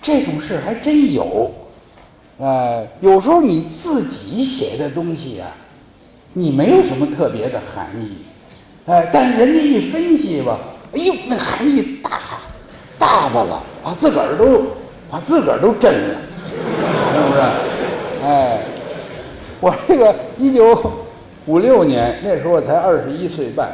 [0.00, 1.50] 这种事还真有。
[2.38, 5.48] 呃，有时候你自己写的东西啊，
[6.34, 8.18] 你没有什么特别的含义，
[8.86, 10.56] 哎，但是人家一分析吧，
[10.92, 12.20] 哎呦，那含义大，
[12.96, 14.68] 大发了，把自个儿都
[15.10, 16.20] 把自个儿都震了，
[17.12, 17.40] 是不是？
[18.24, 18.62] 哎，
[19.58, 21.07] 我这个一九
[21.48, 23.70] 五六年那时候我才二十一岁半，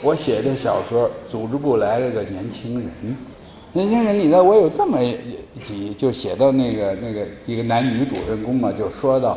[0.00, 2.88] 我写的小说，组织部来了个年轻人。
[3.74, 4.98] 年轻人里头，我有这么
[5.62, 9.36] 几，就写到那个那个一个男女主人公嘛，就说到，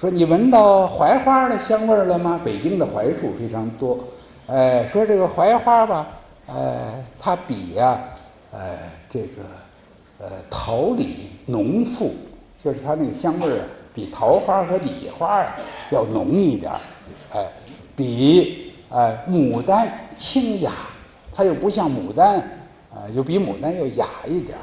[0.00, 2.40] 说你闻到槐花的香味了吗？
[2.44, 3.98] 北京的槐树非常多，
[4.46, 6.06] 哎，说这个槐花吧，
[6.46, 7.98] 哎，它比呀，
[8.54, 8.78] 哎，
[9.12, 9.42] 这个，
[10.20, 12.12] 呃，桃李浓馥，
[12.62, 15.56] 就是它那个香味啊，比桃花和李花啊
[15.90, 16.70] 要浓一点，
[17.32, 17.50] 哎，
[17.96, 20.72] 比哎牡丹清雅，
[21.34, 22.42] 它又不像牡丹。
[22.90, 24.56] 啊，又比牡丹要雅一点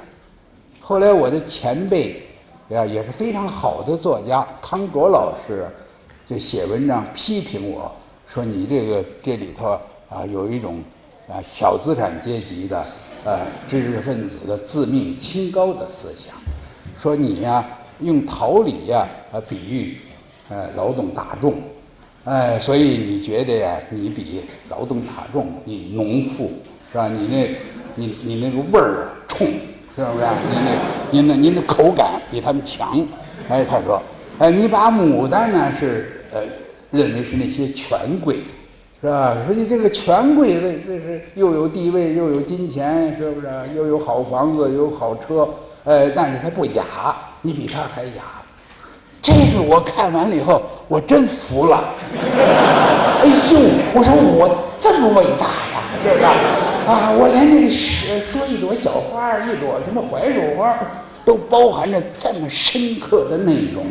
[0.82, 2.24] 后来我的前辈，
[2.70, 5.68] 呀，也是非常好的作家康卓老师，
[6.26, 7.90] 就写文章批评我
[8.28, 9.80] 说：“你这个这里头
[10.10, 10.84] 啊，有一种
[11.30, 12.84] 啊小资产阶级的
[13.24, 16.36] 呃知识分子的自命清高的思想，
[17.00, 17.64] 说你呀
[18.00, 20.00] 用桃李呀啊比喻
[20.50, 21.54] 呃劳动大众，
[22.26, 26.52] 哎，所以你觉得呀你比劳动大众你农妇
[26.92, 27.08] 是吧？
[27.08, 27.56] 你那。”
[27.98, 30.26] 你你那个味儿啊冲，是不是？
[30.52, 30.72] 您那
[31.12, 33.08] 您那您的口感比他们强。
[33.48, 34.02] 哎，他说，
[34.38, 36.42] 哎，你把牡丹呢是呃
[36.92, 38.40] 认为是那些权贵，
[39.00, 39.38] 是吧？
[39.48, 43.48] 说你这个权贵这这是又有地位又有金钱，是不是？
[43.78, 45.48] 又有好房子有好车，
[45.86, 46.84] 哎，但是他不雅，
[47.44, 48.44] 你比他还雅。
[49.22, 51.94] 这个我看完了以后，我真服了。
[53.22, 53.60] 哎呦，
[53.94, 56.24] 我说我这么伟大呀，是不是？
[56.26, 60.78] 啊，我连那个说一朵小花，一朵什么槐树花，
[61.26, 63.84] 都包含着这么深刻的内容，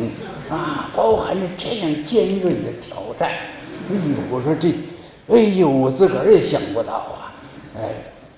[0.49, 3.29] 啊，包含着这样尖锐的挑战。
[3.29, 4.69] 哎呦，我说这，
[5.35, 7.35] 哎呦，我自个儿也想不到啊。
[7.77, 7.83] 哎，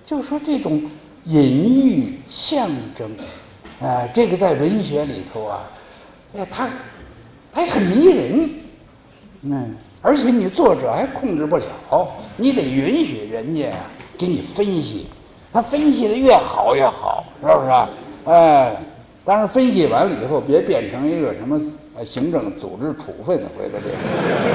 [0.06, 0.82] 就说这种
[1.24, 1.42] 隐
[1.86, 2.66] 喻象
[2.96, 3.10] 征，
[3.86, 5.60] 啊，这个在文学里头啊，
[6.34, 6.66] 哎，它
[7.56, 8.50] 还很迷人。
[9.44, 11.64] 嗯，而且你作者还控制不了，
[12.36, 13.76] 你得允许人家呀。
[14.18, 15.06] 给你分析，
[15.52, 18.30] 他分析的越好越好，是不是？
[18.30, 18.74] 哎，
[19.26, 21.60] 当然分析完了以后，别变成一个什么
[22.04, 23.90] 行政组织处分回来这，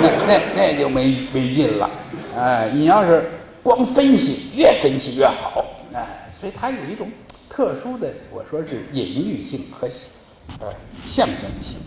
[0.02, 1.90] 那那那就没没劲了。
[2.36, 3.24] 哎，你要是
[3.62, 5.64] 光分析，越分析越好。
[5.94, 6.08] 哎，
[6.40, 7.08] 所以它有一种
[7.48, 9.88] 特殊的，我说是隐喻性和
[10.60, 10.74] 呃
[11.08, 11.78] 象征性。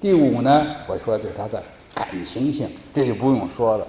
[0.00, 1.62] 第五呢，我说就是它的
[1.94, 3.86] 感情性，这就不用说了。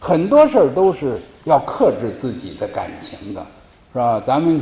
[0.00, 3.40] 很多事儿都是要克制自己的感情的，
[3.92, 4.20] 是吧？
[4.26, 4.60] 咱们，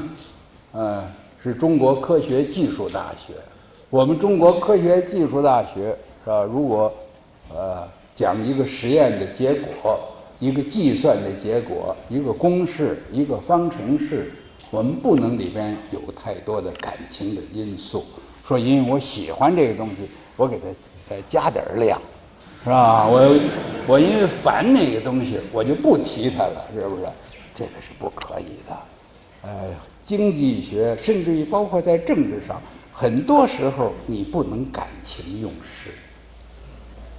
[0.73, 1.03] 呃，
[1.43, 3.33] 是中国科学技术大学，
[3.89, 6.45] 我们中国科学技术大学是吧？
[6.45, 6.93] 如果，
[7.49, 9.99] 呃，讲一个实验的结果，
[10.41, 14.31] 一个计算的结果，一个公式，一个方程式，
[14.71, 18.05] 我们不能里边有太多的感情的因素。
[18.47, 22.01] 说因为我喜欢这个东西，我给它呃加点量。
[22.65, 23.09] 是吧？
[23.09, 23.21] 我
[23.89, 27.03] 我因为烦那个东西，我就不提它了，是不是？
[27.57, 28.77] 这个是不可以的。
[29.43, 29.51] 呃，
[30.07, 35.91] 经济学甚至于包括在政治上，很多时候你不能感情用事。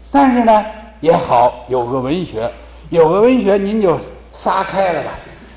[0.09, 0.65] 但是呢，
[1.01, 2.49] 也好有个文学，
[2.89, 3.99] 有个文学，您就
[4.31, 5.11] 撒开了吧。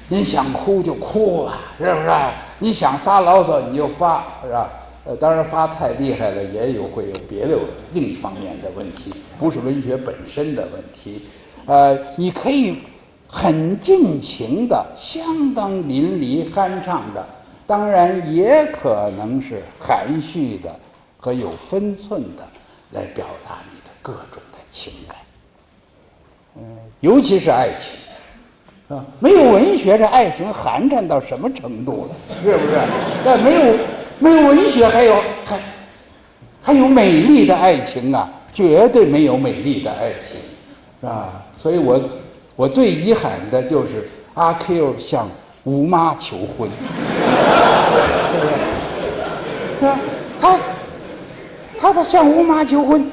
[0.09, 2.11] 您想哭就哭吧，是不是？
[2.59, 4.69] 你想发牢骚你就发，是吧？
[5.07, 7.57] 呃，当然发太厉害了，也有会有别的
[7.93, 11.22] 另一方面的问题，不是文学本身的问题。
[11.64, 12.78] 呃，你可以
[13.28, 17.24] 很尽情的、相当淋漓酣畅的，
[17.68, 20.74] 当然也可能是含蓄的
[21.18, 22.43] 和有分寸的
[22.91, 25.16] 来表达你的各种的情感。
[26.57, 26.64] 嗯，
[26.99, 32.16] 尤其是爱情，啊，没有文学，这爱情寒碜到什么程度了？
[32.43, 32.76] 是不是？
[33.24, 33.61] 但没有。
[34.19, 35.14] 没有文学，还有
[35.45, 35.59] 还
[36.62, 38.29] 还有美丽的爱情啊！
[38.53, 41.45] 绝对没有美丽的爱情，啊？
[41.55, 42.01] 所以我
[42.57, 45.29] 我最遗憾的就是阿 Q 向
[45.64, 46.69] 吴妈求婚，
[48.33, 48.51] 对不对？
[49.81, 49.99] 是吧？
[50.41, 50.59] 他
[51.79, 53.11] 他他向吴妈求婚，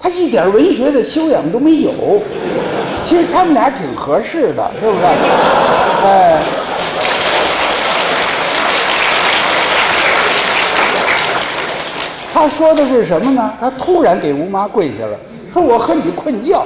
[0.00, 1.92] 他一点文学的修养都没有。
[3.04, 5.04] 其实他们俩挺合适的，是不是？
[5.04, 6.42] 哎。
[12.38, 13.52] 他说的是什么呢？
[13.58, 15.18] 他突然给吴妈跪下了，
[15.52, 16.64] 说我和你困觉，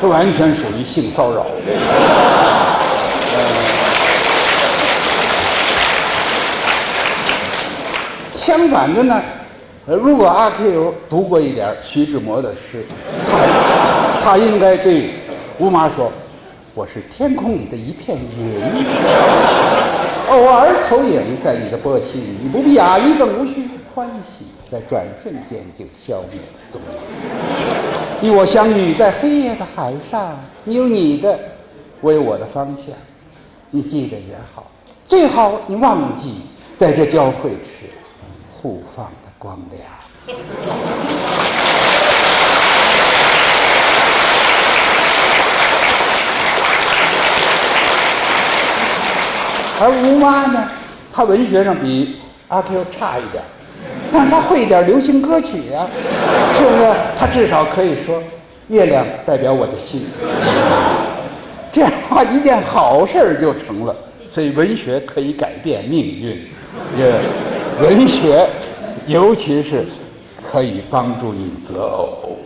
[0.00, 1.44] 这完全属于性骚扰。
[8.36, 9.20] 相反的呢，
[9.84, 12.84] 如果阿 Q 读过一点徐志摩的诗，
[13.28, 13.36] 他
[14.22, 15.10] 他应该对
[15.58, 16.12] 吴妈说
[16.74, 18.62] ：“我是天空里的一片云，
[20.28, 26.86] 偶尔投影在你的波心，你不必讶异，更无需欢喜，在转瞬间就消灭了踪影。
[28.20, 31.38] 你我相遇在黑夜的海上，你有你的，
[32.00, 32.94] 我有我的方向，
[33.70, 34.66] 你记得也好，
[35.06, 36.42] 最好你忘记
[36.78, 37.86] 在这交汇时。”
[38.62, 39.82] 互放的光亮，
[49.80, 50.70] 而吴妈呢，
[51.10, 53.42] 她文学上比阿 Q 差一点，
[54.12, 55.86] 但是她会点流行歌曲呀，
[56.56, 56.90] 是不是？
[57.18, 58.22] 他至少可以说，
[58.68, 60.06] 月亮代表我的心，
[61.72, 63.94] 这样的话一件好事就成了。
[64.28, 66.46] 所以文学可以改变命运，
[66.96, 67.12] 也。
[67.80, 68.46] 文学，
[69.06, 69.86] 尤其是
[70.52, 72.36] 可以帮助你择偶。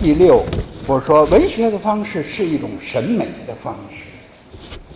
[0.00, 0.42] 第六，
[0.88, 4.06] 我说文学的方式是一种审美的方式。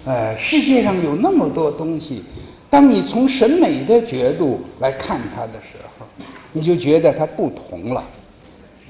[0.07, 2.24] 呃，世界上有那么多东西，
[2.70, 6.07] 当你从审美的角度来看它的时候，
[6.51, 8.03] 你就觉得它不同了。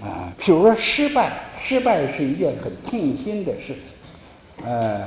[0.00, 4.64] 啊，譬如说失败，失败是一件很痛心的事情。
[4.64, 5.04] 呃，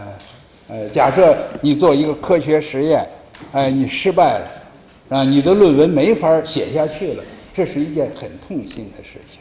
[0.67, 3.07] 呃，假设你做一个科学实验，
[3.53, 7.23] 哎，你失败了，啊，你的论文没法写下去了，
[7.53, 9.39] 这是一件很痛心的事情。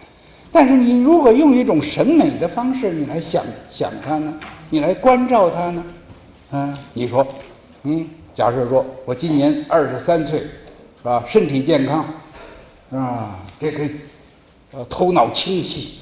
[0.54, 3.42] 但是你如果用一种审美的方式，你来想
[3.72, 4.32] 想它呢，
[4.70, 5.84] 你来关照它呢，
[6.52, 7.26] 啊，你说，
[7.82, 11.24] 嗯，假设说我今年二十三岁，是吧？
[11.28, 12.04] 身体健康，
[12.92, 13.84] 啊，这个。
[14.76, 16.00] 呃，头脑清晰，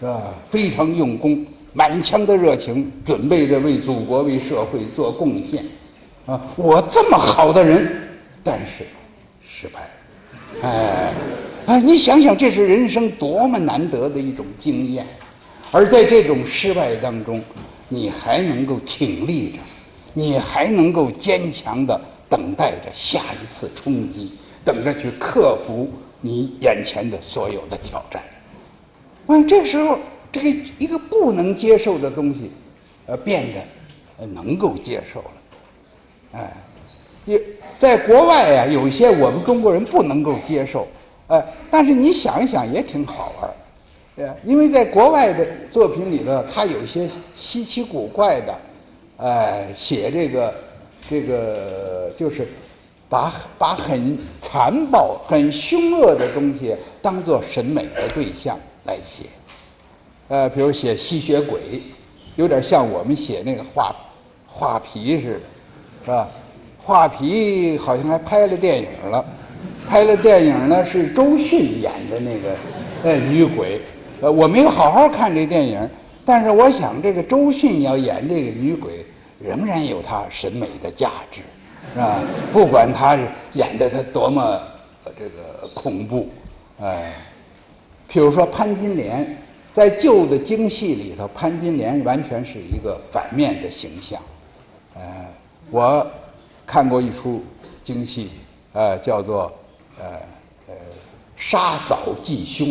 [0.00, 0.20] 是吧？
[0.50, 5.64] 非常用功，满腔的热情，准备着为祖国、为社会做贡献。
[6.26, 7.88] 啊，我这么好的人，
[8.42, 8.84] 但是
[9.46, 9.88] 失败了。
[10.68, 11.12] 哎，
[11.68, 15.04] 哎，你想想，这是人生多么难得的一种经验。
[15.70, 17.42] 而在这种失败当中，
[17.90, 19.58] 你还能够挺立着，
[20.14, 24.32] 你还能够坚强的等待着下一次冲击，
[24.64, 25.90] 等着去克服。
[26.22, 28.20] 你眼前的所有的挑战，
[29.26, 29.98] 嗯，这时候，
[30.32, 32.50] 这个一个不能接受的东西，
[33.04, 33.44] 呃，变
[34.18, 35.30] 得能够接受了，
[36.32, 36.56] 哎，
[37.26, 37.40] 也
[37.76, 40.88] 在国外呀，有一些我们中国人不能够接受，
[41.28, 43.54] 哎，但是你想一想也挺好玩，儿，
[44.16, 48.54] 呃因为在国外的作品里头，他有一些稀奇古怪的，
[49.16, 50.52] 哎，写这个，
[51.08, 52.46] 这个就是。
[53.10, 58.54] 把把很残暴、很凶恶的东西当做审美的对象
[58.84, 59.24] 来写，
[60.28, 61.58] 呃，比如写吸血鬼，
[62.36, 63.96] 有点像我们写那个画
[64.46, 65.40] 画皮似的，
[66.04, 66.28] 是吧？
[66.84, 69.24] 画皮好像还拍了电影了，
[69.88, 72.54] 拍了电影呢，是周迅演的那个
[73.04, 73.80] 呃女鬼，
[74.20, 75.88] 呃，我没有好好看这电影，
[76.26, 79.04] 但是我想这个周迅要演这个女鬼，
[79.40, 81.40] 仍然有她审美的价值。
[81.94, 82.20] 是吧？
[82.52, 83.18] 不管她
[83.54, 84.60] 演的她多么
[85.16, 86.28] 这个恐怖，
[86.82, 87.14] 哎，
[88.12, 89.38] 譬如说潘金莲，
[89.72, 94.20] 在旧的京戏里头，潘金莲完全是一个反面的形象。
[94.96, 95.32] 哎，
[95.70, 96.06] 我
[96.66, 97.42] 看过一出
[97.82, 98.28] 京戏，
[98.74, 99.50] 呃，叫做
[99.98, 100.06] 呃
[100.68, 100.74] 呃
[101.36, 102.68] 杀嫂祭凶，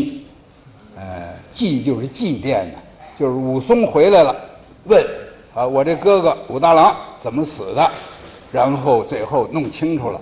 [0.95, 2.73] 呃，祭就是祭奠的，
[3.19, 4.35] 就是武松回来了，
[4.85, 5.03] 问
[5.53, 7.91] 啊，我这哥哥武大郎怎么死的？
[8.51, 10.21] 然后最后弄清楚了，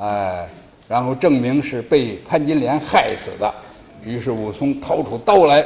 [0.00, 0.48] 哎，
[0.88, 3.52] 然后证明是被潘金莲害死的。
[4.04, 5.64] 于是武松掏出刀来，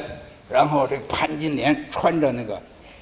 [0.51, 2.61] 然后这潘金莲穿着那个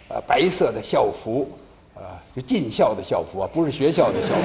[0.09, 1.51] 呃白色的校服，
[1.95, 4.43] 啊，就进校的校服啊，不是学校的校服，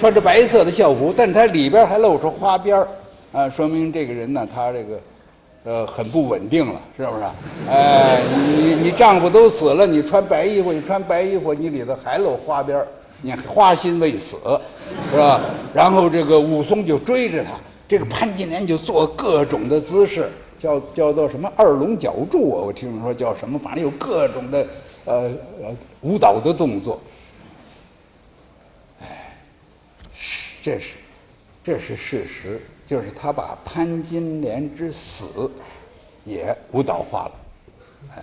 [0.00, 2.88] 穿着白色的校服，但它里边还露出花边儿，
[3.32, 4.98] 啊，说明这个人呢，他这个。
[5.62, 7.24] 呃，很不稳定了，是不是？
[7.68, 12.88] 哎，你你丈夫都死了，你穿白衣服，你穿白衣服，你里头还露花边儿
[13.20, 14.38] 你花心未死，
[15.10, 15.38] 是吧？
[15.74, 17.50] 然后这个武松就追着他，
[17.86, 22.64] 这个潘金莲就做各种的姿势，叫叫做什么二龙脚柱啊？
[22.64, 24.66] 我听说叫什么，反正有各种的
[25.04, 25.30] 呃
[25.62, 26.98] 呃舞蹈的动作。
[29.02, 29.34] 哎，
[30.16, 30.94] 是，这是，
[31.64, 32.60] 这是事实。
[32.86, 35.48] 就是他把潘金莲之死
[36.24, 37.32] 也舞蹈化了。
[38.16, 38.22] 哎，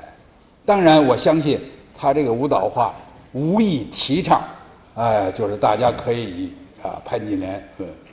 [0.66, 1.58] 当然我相信
[1.98, 2.94] 他这个舞蹈化
[3.32, 4.42] 无意提倡，
[4.96, 7.64] 哎，就是大家可以以啊潘金莲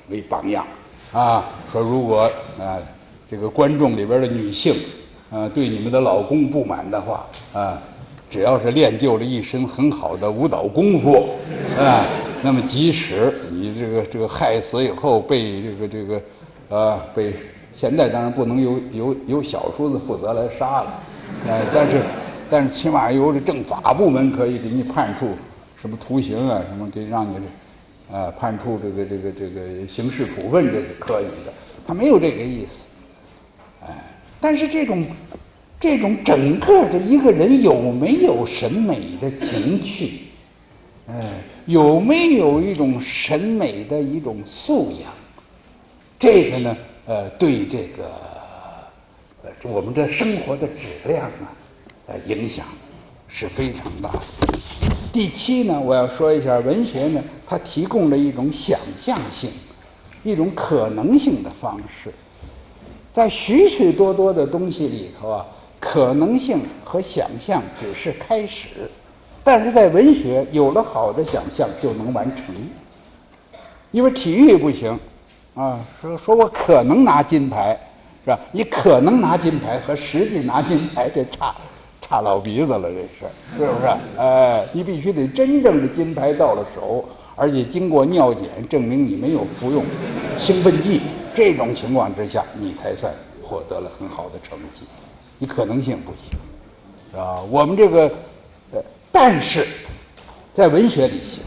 [0.09, 0.65] 为榜样
[1.13, 2.79] 啊，说如果啊
[3.29, 4.77] 这个观众里边的女性
[5.33, 7.83] 啊对你们的老公不满的话啊。
[8.35, 11.25] 只要是练就了一身很好的舞蹈功夫，
[11.79, 12.05] 啊，
[12.43, 16.21] 那么即使你这个这个害死以后被这个这个，
[16.69, 17.33] 呃，被
[17.77, 20.95] 现在当然不能由由由小叔子负责来杀了，
[21.47, 22.03] 呃，但是
[22.51, 25.29] 但是起码由这政法部门可以给你判处
[25.81, 27.37] 什么徒刑啊，什么给让你
[28.11, 31.53] 这，啊，判处这个这个这个刑事处分这是可以的，
[31.87, 32.97] 他没有这个意思，
[33.87, 33.95] 哎，
[34.41, 35.07] 但是这种。
[35.85, 40.21] 这种整个的一个人有没有审美的情趣，
[41.07, 41.23] 哎，
[41.67, 45.13] 有没有一种审美的一种素养？
[46.19, 48.05] 这个呢，呃，对这个
[49.43, 51.53] 呃我们这生活的质量啊，
[52.07, 52.65] 呃，影响
[53.29, 54.21] 是非常大的。
[55.13, 59.51] 第七呢，我要说一下文学呢，它提供了一种想象性、
[60.23, 62.11] 一种可能性的方式，
[63.13, 65.47] 在许许多多的东西里头啊。
[65.85, 68.91] 可能性和想象只是开始，
[69.45, 72.55] 但是在文学有了好的想象就能完成。
[73.91, 74.99] 因为体育不行，
[75.55, 77.79] 啊，说说我可能拿金牌，
[78.25, 78.41] 是吧？
[78.51, 81.55] 你可能拿金牌和实际拿金牌这差
[82.01, 83.87] 差老鼻子了，这事是不是？
[84.19, 87.05] 哎，你必须得真正的金牌到了手，
[87.37, 89.85] 而且经过尿检证明你没有服用
[90.39, 91.03] 兴奋剂，
[91.37, 93.13] 这种情况之下，你才算
[93.47, 94.87] 获得了很好的成绩。
[95.39, 98.11] 你可能性不行，啊，我们这个，
[98.73, 99.67] 呃，但是，
[100.55, 101.43] 在文学里行，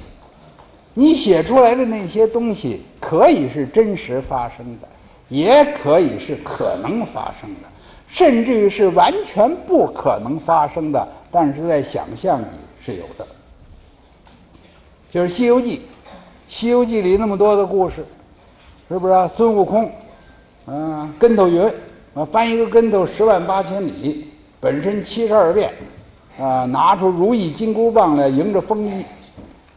[0.93, 4.87] 你写出来的那些东西可以是真实发生的，
[5.29, 7.67] 也可以是可能发生的，
[8.07, 12.45] 甚至于是完全不可能发生的，但是在想象里
[12.81, 13.25] 是有的。
[15.09, 15.77] 就是《西游记》，
[16.49, 18.05] 《西游记》里那么多的故事，
[18.89, 19.29] 是不是？
[19.35, 19.89] 孙悟空，
[20.67, 21.71] 嗯，跟头云。
[22.17, 24.25] 啊，翻一个跟头十万八千里，
[24.59, 25.71] 本身七十二变，
[26.39, 29.05] 啊，拿出如意金箍棒来迎着风衣，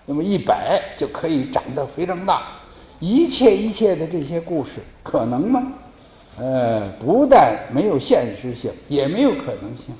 [0.06, 2.40] 那么一摆就可以长得非常大。
[2.98, 5.62] 一切一切的这些故事可能吗？
[6.38, 9.94] 呃，不但没有现实性，也没有可能性。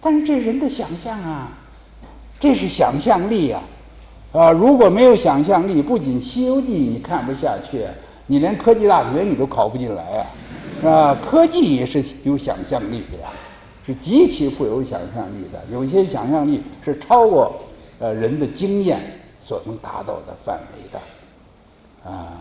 [0.00, 1.52] 但是这人的想象啊，
[2.40, 3.62] 这是想象力啊，
[4.32, 7.84] 啊，如果没有想象力，不仅《西游记》你看不下去，
[8.26, 10.26] 你连科技大学你都考不进来啊。
[10.82, 13.30] 啊，科技也是有想象力的呀，
[13.86, 15.62] 是极其富有想象力的。
[15.70, 17.52] 有些想象力是超过
[17.98, 18.98] 呃人的经验
[19.42, 22.10] 所能达到的范围的。
[22.10, 22.40] 啊，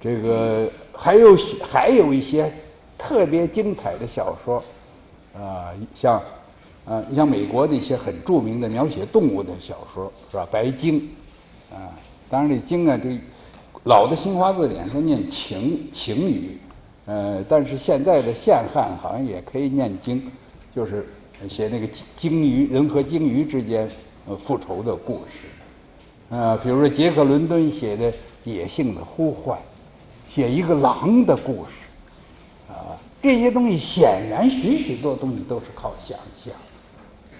[0.00, 1.36] 这个还有
[1.68, 2.52] 还有一些
[2.96, 4.62] 特别精彩的小说，
[5.36, 6.22] 啊，像
[6.84, 10.46] 啊，你像美国的一些很著名的描写动物的小说，是吧？
[10.48, 11.10] 白鲸，
[11.72, 11.90] 啊，
[12.30, 13.18] 当然这鲸啊，这
[13.82, 16.58] 老的新华字典说念晴晴雨。
[17.06, 20.30] 呃，但是现在的现汉好像也可以念经，
[20.74, 21.06] 就是
[21.46, 21.86] 写那个
[22.16, 23.86] 鲸鱼人和鲸鱼之间
[24.26, 25.46] 呃复仇的故事，
[26.30, 28.10] 呃，比如说杰克伦敦写的
[28.44, 29.58] 《野性的呼唤》，
[30.34, 36.54] 写一个狼的故事，啊，这些东西显然许许多东西都是靠想象，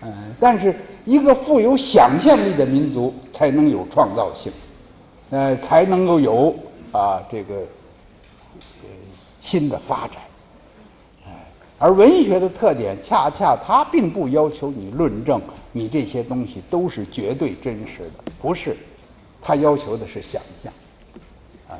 [0.02, 0.74] 嗯，但是
[1.06, 4.52] 一个富有想象力的民族才能有创造性，
[5.30, 6.54] 呃，才能够有
[6.92, 7.54] 啊这个。
[9.44, 10.16] 新的发展，
[11.26, 11.30] 哎，
[11.78, 15.38] 而文学的特点恰恰它并不要求你论证
[15.70, 18.74] 你这些东西都是绝对真实的，不是，
[19.42, 20.72] 它要求的是想象，
[21.68, 21.76] 哎，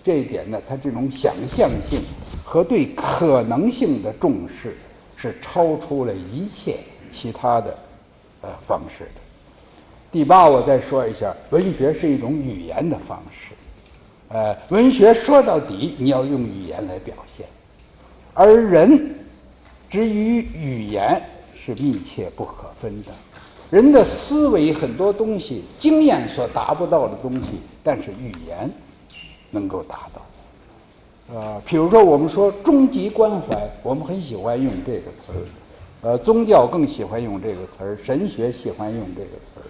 [0.00, 2.00] 这一点呢，它这种想象性
[2.44, 4.76] 和对可能性的重视
[5.16, 6.76] 是超出了一切
[7.12, 7.76] 其他的
[8.42, 9.20] 呃方式的。
[10.12, 13.54] 第八，我再说一下，文学是一种语言的方式。
[14.30, 17.46] 呃，文学说到底，你要用语言来表现，
[18.34, 19.14] 而人
[19.88, 21.22] 之于语言
[21.54, 23.10] 是密切不可分的。
[23.70, 28.70] 人的思维很多东西，经验所达不到的东西，但是语言
[29.50, 31.34] 能够达到。
[31.34, 35.40] 呃，比如说我们说终极关怀，我们很喜欢用这个词儿，
[36.02, 39.64] 呃，宗教更喜欢用这个词儿，神学喜欢用这个词儿，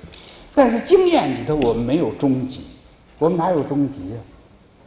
[0.55, 2.61] 但是经验里头我们没有终极，
[3.19, 4.17] 我们哪有终极呀？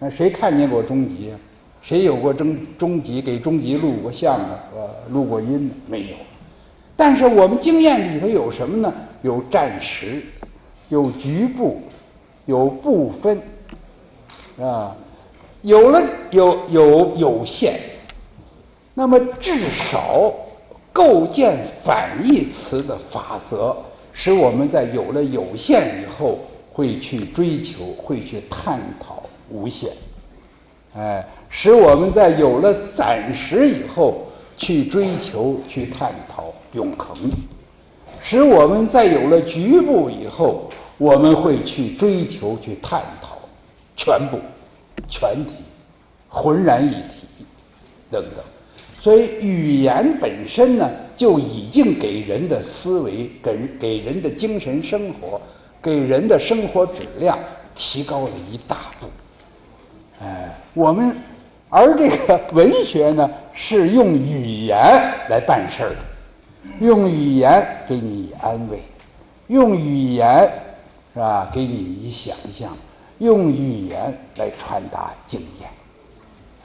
[0.03, 1.31] 那谁看见过终极？
[1.83, 4.59] 谁有过终终极给终极录过像的？
[4.75, 5.75] 呃，录过音的？
[5.85, 6.15] 没有。
[6.97, 8.91] 但是我们经验里头有什么呢？
[9.21, 10.23] 有暂时，
[10.89, 11.83] 有局部，
[12.47, 13.39] 有部分，
[14.59, 14.95] 啊，
[15.61, 17.79] 有了有有有限。
[18.95, 19.53] 那么至
[19.91, 20.33] 少
[20.91, 23.77] 构建反义词的法则，
[24.11, 26.39] 使我们在有了有限以后，
[26.73, 29.20] 会去追求，会去探讨
[29.51, 29.91] 无限。
[30.95, 34.27] 哎，使我们在有了暂时以后，
[34.57, 37.15] 去追求、去探讨永恒；
[38.21, 43.37] 使我们在有了局部以后，我们会去追求、去探讨
[43.95, 44.37] 全部、
[45.09, 45.51] 全体、
[46.27, 47.45] 浑然一体
[48.09, 48.43] 等等。
[48.99, 55.41] 所以，语言本身呢，就已经给人的思维、给给人的精神生活、
[55.81, 57.39] 给人的生活质量
[57.75, 59.07] 提高了一大步。
[60.24, 61.15] 哎，我们，
[61.67, 64.78] 而这个文学呢，是用语言
[65.30, 65.95] 来办事儿的，
[66.80, 68.84] 用语言给你以安慰，
[69.47, 70.43] 用语言
[71.11, 72.72] 是吧，给你以想象，
[73.17, 75.67] 用语言来传达经验。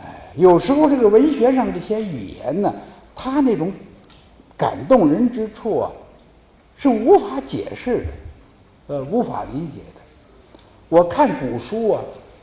[0.02, 2.74] 哎，有时候这个文学上这些语言呢，
[3.14, 3.72] 它那种
[4.54, 5.90] 感动人之处啊，
[6.76, 8.06] 是无法解释的，
[8.88, 10.02] 呃，无法理解的。
[10.90, 12.02] 我看古书啊。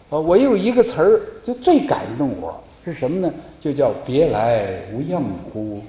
[0.09, 3.33] 呃，我有一个词儿，就最感动我是什么呢？
[3.59, 5.81] 就叫“别来无恙乎”。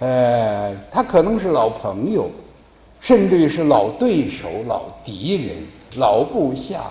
[0.00, 2.28] 哎，他可能是老朋友，
[3.00, 5.56] 甚至于是老对手、老敌人、
[5.98, 6.84] 老部下，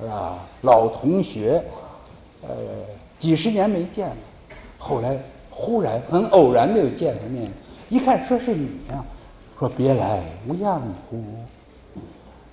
[0.00, 0.38] 是吧？
[0.62, 1.62] 老同学，
[2.42, 2.54] 呃，
[3.18, 4.16] 几十年没见了，
[4.78, 5.16] 后来
[5.50, 7.50] 忽然很偶然的又见了面，
[7.88, 9.02] 一看说是你呀，
[9.58, 11.16] 说“别来无恙乎”。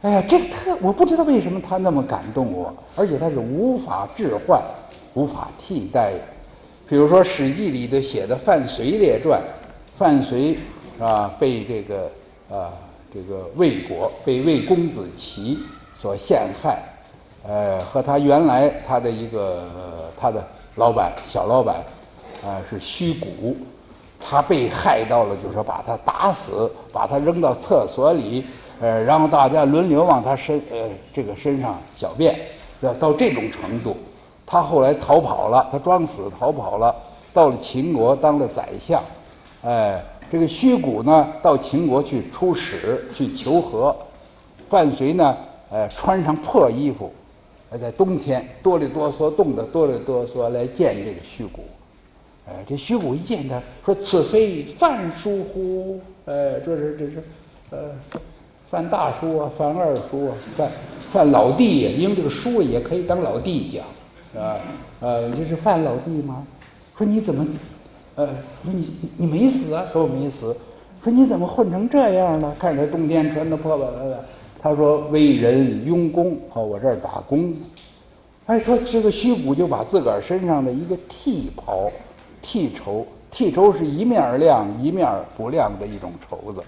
[0.06, 4.62] 哎呀，这个特我不知道为什么他那么感动我，而且他是无法置换、
[5.16, 6.20] 无法替代的。
[6.88, 9.41] 比如说《史记》里头写的范睢列传，
[9.97, 10.56] 范睢
[10.99, 12.08] 啊被这个
[12.51, 12.70] 啊
[13.12, 15.58] 这个魏国被魏公子齐
[15.95, 16.84] 所陷害，
[17.47, 19.68] 呃，和他原来他的一个
[20.22, 20.45] 他的
[20.76, 21.78] 老板小老板
[22.43, 23.58] 啊是虚谷，
[24.20, 28.45] 他被害到了，就是说把他打死，把他扔到厕所里。
[28.82, 32.36] 呃，然后大家轮流往他身呃这个身上小便，
[32.82, 33.96] 要到这种程度，
[34.46, 36.94] 他后来逃跑了，他装死逃跑了，
[37.34, 39.02] 到了秦国当了宰相，
[39.64, 43.96] 哎，这个虚谷呢到秦国去出使去求和，
[44.70, 45.38] 范睢呢，
[45.70, 47.10] 呃，穿上破衣服，
[47.80, 51.62] 在冬天哆里哆嗦冻得哆里哆嗦来见这个虚谷，
[52.46, 57.24] 哎，这虚谷一见他说：“此非范叔乎？”哎，这是这是，
[57.72, 57.78] 呃。
[58.76, 60.70] 范大叔啊，范二叔啊，范
[61.10, 63.86] 范老弟呀，因为这个叔也可以当老弟讲，
[64.34, 64.58] 是吧？
[65.00, 66.46] 呃，这是范老弟吗？
[66.98, 67.48] 说你怎么，
[68.16, 68.28] 呃，
[68.66, 69.86] 说你你没死啊？
[69.94, 70.54] 说我没死。
[71.02, 72.54] 说你怎么混成这样呢？
[72.60, 74.20] 看着冬天穿的破破烂烂。
[74.62, 77.54] 他说为人佣工，好我这儿打工。
[78.48, 81.90] 哎，说这个虚谷就把自个儿身上的一个剃袍，
[82.42, 86.62] 剃绸，剃绸是一面亮一面不亮的一种绸子。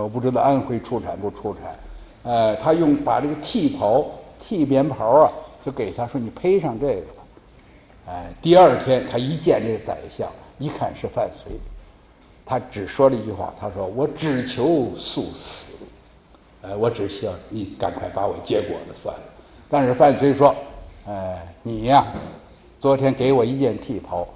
[0.00, 1.78] 我不知道安徽出产不出产，
[2.22, 4.04] 呃，他用把这个剃袍、
[4.40, 5.32] 剃棉袍啊，
[5.66, 7.22] 就给他说：“你披上这个吧。”
[8.08, 10.28] 哎，第二天他一见这个宰相，
[10.58, 11.52] 一看是范睢，
[12.46, 15.86] 他只说了一句话：“他说我只求速死，
[16.62, 19.22] 呃，我只希望你赶快把我结果了算了。”
[19.68, 20.54] 但是范睢说
[21.06, 22.06] ：“哎，你呀，
[22.80, 24.26] 昨天给我一件剃袍，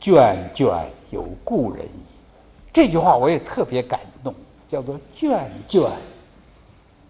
[0.00, 0.68] 卷卷
[1.10, 2.02] 有故人矣。”
[2.74, 3.98] 这句话我也特别感。
[4.70, 5.82] 叫做卷卷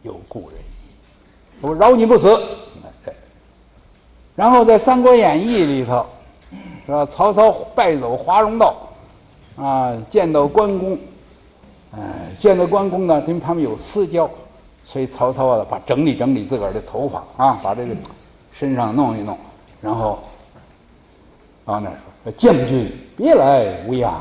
[0.03, 0.63] 有故人矣，
[1.61, 2.39] 我饶你不死。
[4.37, 6.07] 然后在《三国演义》里头，
[6.87, 7.05] 是吧？
[7.05, 8.77] 曹操败走华容道，
[9.57, 10.97] 啊，见到关公，
[11.91, 12.01] 哎，
[12.39, 14.31] 见到关公呢，跟他们有私交，
[14.85, 17.97] 所以曹操啊，把整理整理自个儿的头发啊，把这个
[18.53, 19.37] 身上弄一弄，
[19.81, 20.21] 然后
[21.65, 24.15] 到那儿说：“将军别来无恙。”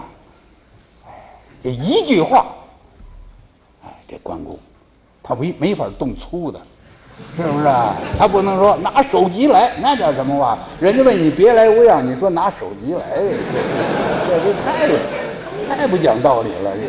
[1.05, 1.11] 哎，
[1.61, 2.43] 这一句话。
[4.08, 4.58] 这关公，
[5.22, 6.60] 他没没法动粗的，
[7.36, 7.95] 是不是啊？
[8.18, 10.58] 他不能说拿手机来，那叫什么话？
[10.80, 16.72] 人家问你别来无恙，你说拿手机来，这这这太太不讲道理了。
[16.76, 16.82] 这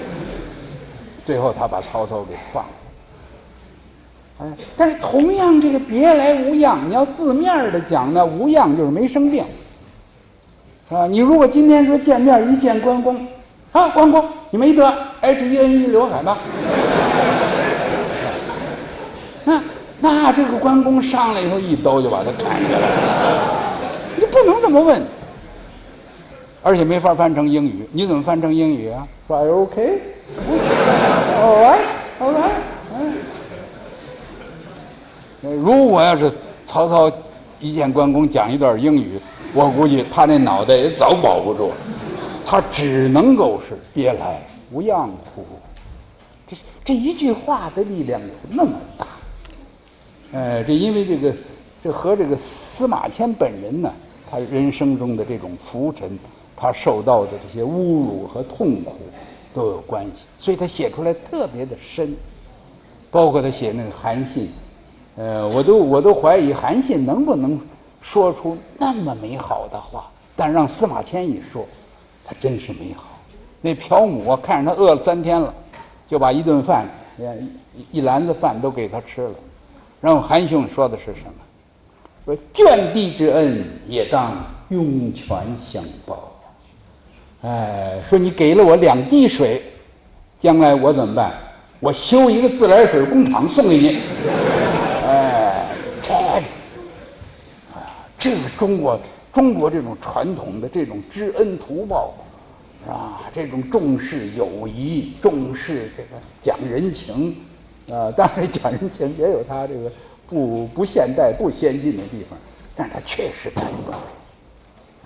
[1.25, 2.71] 最后他把曹操给放了。
[4.41, 4.47] 哎，
[4.77, 9.45] 但是同样这个别来无恙，你要字面的讲呢，无恙就是没生病，
[10.89, 11.07] 是吧？
[11.09, 13.27] 你如果今天说见面一见关公，
[13.73, 14.87] 啊，关公你没得
[15.21, 16.39] H1N1 刘海吧？
[20.01, 23.79] 那那这个关公上来以后，一刀就把他砍下来了。
[24.17, 25.03] 你不能这么问，
[26.63, 27.89] 而且没法翻成英语。
[27.93, 29.07] 你怎么翻成英语啊？
[29.27, 29.79] 说 OK，All
[32.21, 32.51] right，All right。
[35.43, 36.31] 如果要是
[36.67, 37.11] 曹操
[37.59, 39.19] 一见关公讲一段英语，
[39.55, 41.75] 我估计他那脑袋也早保不住了。
[42.47, 44.41] 他只能够是别来
[44.71, 45.45] 无恙乎？
[46.47, 49.07] 这这一句话的力量有那么大。
[50.33, 51.35] 呃，这因为这个，
[51.83, 53.93] 这和这个司马迁本人呢，
[54.31, 56.19] 他人生中的这种浮沉，
[56.57, 58.93] 他受到的这些侮辱和痛苦
[59.55, 62.15] 都有关系，所以他写出来特别的深。
[63.11, 64.51] 包括他写那个韩信，
[65.17, 67.59] 呃，我都我都怀疑韩信能不能
[68.03, 71.67] 说出那么美好的话，但让司马迁一说，
[72.23, 73.19] 他真是美好。
[73.63, 75.55] 那朴母啊，看着他饿了三天了，
[76.07, 76.87] 就把一顿饭，
[77.91, 79.35] 一篮子饭都给他吃了。
[80.01, 81.33] 然后韩兄说的是什么？
[82.25, 84.33] 说卷地之恩也当
[84.69, 86.33] 涌泉相报。
[87.43, 89.63] 哎，说你给了我两滴水，
[90.39, 91.33] 将来我怎么办？
[91.81, 93.99] 我修一个自来水工厂送给你，
[95.07, 95.65] 哎，
[96.03, 96.13] 这，
[97.73, 99.01] 啊，这个中国
[99.33, 102.13] 中国这种传统的这种知恩图报，
[102.85, 103.21] 是吧？
[103.33, 107.37] 这种重视友谊、重视这个讲人情，
[107.91, 109.91] 啊，当然讲人情也有它这个
[110.27, 112.39] 不不现代、不先进的地方，
[112.75, 114.01] 但是它确实感动人。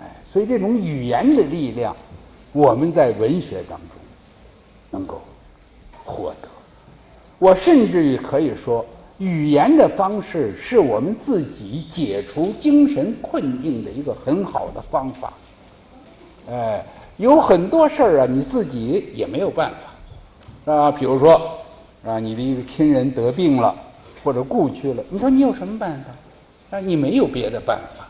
[0.00, 1.96] 哎，所以这种语言的力量，
[2.52, 3.88] 我们在文学当中
[4.90, 5.20] 能够
[6.04, 6.48] 获得。
[7.38, 8.84] 我甚至于可以说，
[9.18, 15.32] 语言的方式是我们自己解除精神困境的一个很好的方法。
[16.50, 16.84] 哎，
[17.16, 19.70] 有很多事儿啊，你自己也没有办
[20.64, 21.40] 法，啊，比如说，
[22.04, 23.74] 啊，你的一个亲人得病了，
[24.24, 26.76] 或者故去了，你说你有什么办法？
[26.76, 28.08] 啊，你没有别的办法。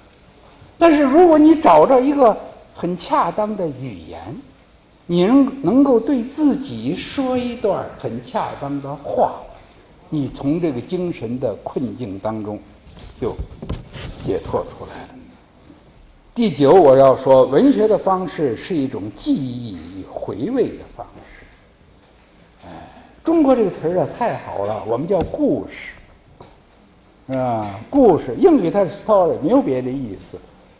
[0.78, 2.36] 但是如果你找到一个
[2.74, 4.20] 很恰当的语言，
[5.07, 9.34] 你能能够对自己说一段很恰当的话，
[10.09, 12.59] 你从这个精神的困境当中
[13.20, 13.36] 就
[14.24, 15.09] 解脱出来了。
[16.34, 21.12] 第九，我要说，文学的方式是一种记忆与回味的方式。
[23.25, 30.37] 中国这个词儿啊，太好了，我们叫故事，啊，故事，英语它是 story，没有别的意思。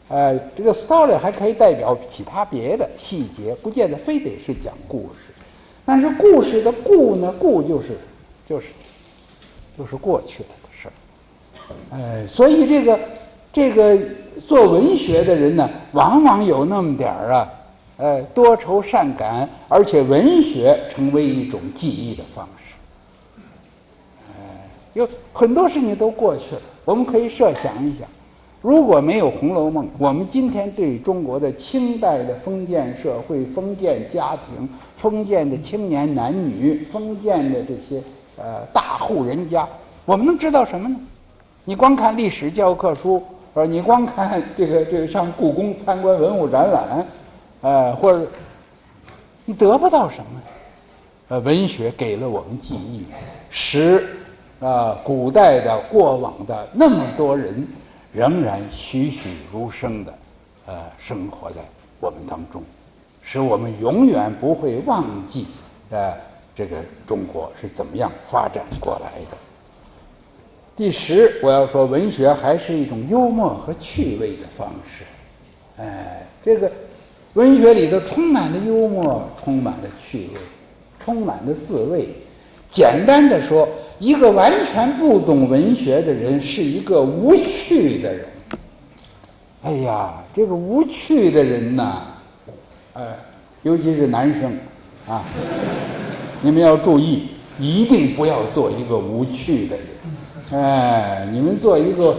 [0.09, 5.33] 呃，这个 story 还可以代表其他别的细节，不见得非得是讲故事。
[5.85, 7.97] 但是故事的故呢，故就是
[8.49, 8.69] 就是
[9.79, 10.93] 就是过去了的事儿。
[11.93, 12.99] 哎，所以这个
[13.53, 13.97] 这个
[14.45, 17.49] 做文学的人呢，往往有那么点儿啊，
[18.03, 22.75] 呃，多愁善感，而且文学成为一种记忆的方式。
[24.27, 28.09] 哎，有很多事情都过去了，我们可以设想一想。
[28.61, 38.03] 如果没有《红楼梦》，我们今天对中国的清代的封建社会、封建家庭、封建的青年男女、封建的这些
[38.37, 39.65] 呃大户人家，
[40.05, 40.97] 我们能知道什么呢？
[41.65, 43.23] 你光看历史教科书，
[43.55, 47.07] 呃，你光看这个这个上故宫参观文物展览，
[47.63, 48.27] 呃，或者
[49.47, 50.43] 你得不到什么。
[51.29, 53.07] 呃，文学给了我们记忆，
[53.49, 54.05] 使
[54.61, 57.67] 啊古代的过往的那么多人。
[58.15, 60.15] 仍然栩栩如生的，
[60.67, 61.63] 呃，生活在
[61.99, 62.63] 我们当中，
[63.23, 65.47] 使我们永远不会忘记，
[65.89, 66.13] 呃，
[66.55, 69.39] 这个中国是怎么样发展过来的。
[70.77, 75.05] 第十，我要说，文学还是一种幽默和趣味的方式。
[75.79, 76.71] 哎，这个
[77.35, 80.41] 文学里头充满了幽默，充满了趣味，
[80.99, 82.09] 充满了滋味。
[82.69, 83.69] 简单的说。
[83.99, 88.25] 一个完全不懂文学的人是一个无趣的人。
[89.63, 92.03] 哎呀，这个无趣的人呐，
[92.95, 93.05] 哎，
[93.63, 94.53] 尤其是男生
[95.07, 95.23] 啊，
[96.41, 97.29] 你们要注意，
[97.61, 100.61] 一定不要做一个无趣的人。
[100.61, 102.17] 哎，你们做一个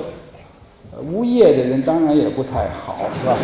[1.01, 3.37] 无业的人，当然也不太好，是吧？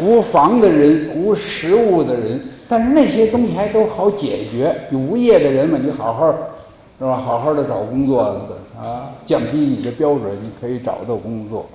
[0.00, 4.74] 无房的人，无食物的人，但是那些东西还都好解决。
[4.90, 6.34] 你无业的人嘛，你好好。
[6.96, 7.16] 是吧？
[7.16, 8.22] 好好的找工作
[8.80, 11.66] 啊，降低你的标准，你可以找到工作，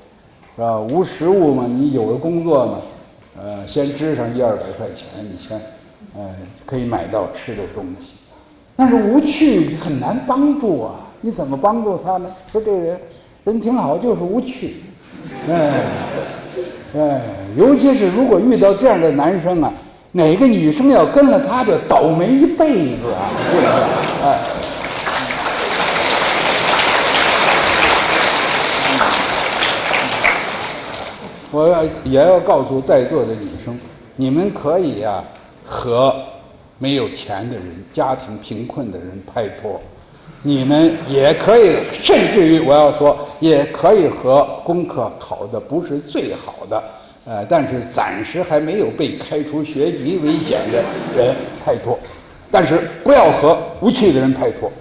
[0.55, 0.80] 是吧？
[0.80, 2.78] 无实物嘛，你有了工作嘛，
[3.38, 5.59] 呃，先支上一二百块钱，你先，
[6.15, 6.34] 呃，
[6.65, 8.13] 可以买到吃的东西。
[8.78, 12.34] 但是无趣很难帮助啊，你怎么帮助他呢？
[12.49, 12.97] 说这人
[13.46, 14.76] 人挺好，就是无趣，
[15.50, 15.72] 哎，
[16.96, 17.22] 哎，
[17.56, 19.72] 尤其是如果遇到这样的男生啊，
[20.12, 23.68] 哪个女生要跟了他，就倒霉一辈子啊，是不是？
[24.24, 24.40] 哎。
[31.52, 33.76] 我要也要告诉在座的女生，
[34.16, 35.24] 你们可以呀
[35.66, 36.14] 和
[36.78, 39.82] 没有钱的人、家庭贫困的人拍拖，
[40.42, 46.82] 你们也可以，甚至于我要说，也可以和功课考的不是最好的，
[47.26, 50.82] 呃，但是暂时还没有被开除学籍危险的
[51.18, 51.36] 人
[51.66, 52.00] 拍拖，
[52.50, 54.72] 但是不要和无趣的人拍拖，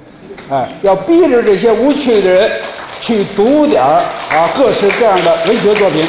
[0.48, 2.50] 哎，要逼着这些无趣的人
[3.00, 6.06] 去读点儿啊各式各样的文学作品。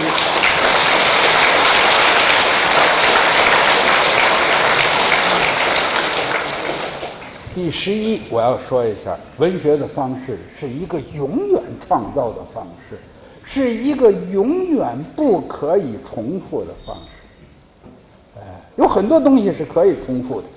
[7.55, 12.97] 第十一，我要说一下，文学的方式是一个永远创造的方式，
[13.43, 17.89] 是一个永远不可以重复的方式。
[18.37, 18.41] 哎，
[18.75, 20.47] 有很多东西是可以重复的，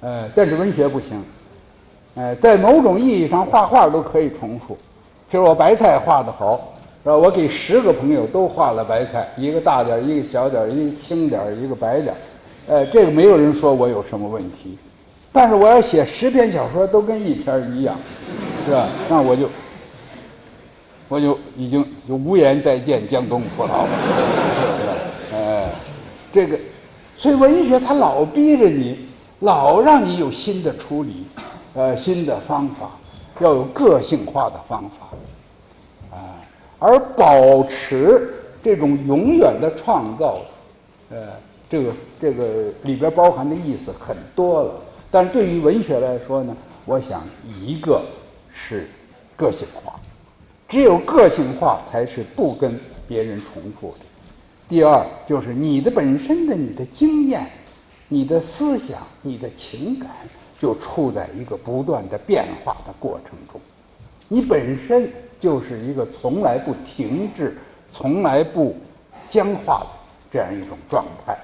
[0.00, 1.22] 呃，但是文学不行。
[2.14, 4.76] 哎，在某种意义上，画画都可以重复。
[5.30, 6.72] 比如我白菜画的好，
[7.04, 7.14] 是吧？
[7.16, 12.14] 我给十个朋友都画了白菜，一个大点一个小点一个青点一个白点
[12.66, 14.78] 呃，这个没有人说我有什么问题。
[15.32, 17.96] 但是我要写十篇小说都跟一篇一样，
[18.66, 18.88] 是吧？
[19.08, 19.48] 那我就
[21.08, 23.88] 我就已经就无颜再见江东父老了，
[24.80, 24.92] 是吧？
[25.34, 25.70] 哎，
[26.32, 26.58] 这个，
[27.16, 29.06] 所以文学它老逼着你，
[29.40, 31.24] 老让你有新的处理，
[31.74, 32.90] 呃，新的方法，
[33.38, 36.42] 要有个性化的方法，啊，
[36.80, 40.38] 而保持这种永远的创造，
[41.08, 41.28] 呃，
[41.70, 44.72] 这个这个里边包含的意思很多了。
[45.12, 47.20] 但对于文学来说呢，我想
[47.60, 48.00] 一个
[48.54, 48.88] 是
[49.36, 49.98] 个性化，
[50.68, 54.06] 只有个性化才是不跟别人重复的。
[54.68, 57.44] 第二就是你的本身的你的经验、
[58.06, 60.08] 你的思想、你的情感
[60.60, 63.60] 就处在一个不断的变化的过程中，
[64.28, 67.58] 你本身就是一个从来不停滞、
[67.92, 68.76] 从来不
[69.28, 69.86] 僵化的
[70.30, 71.36] 这样一种状态。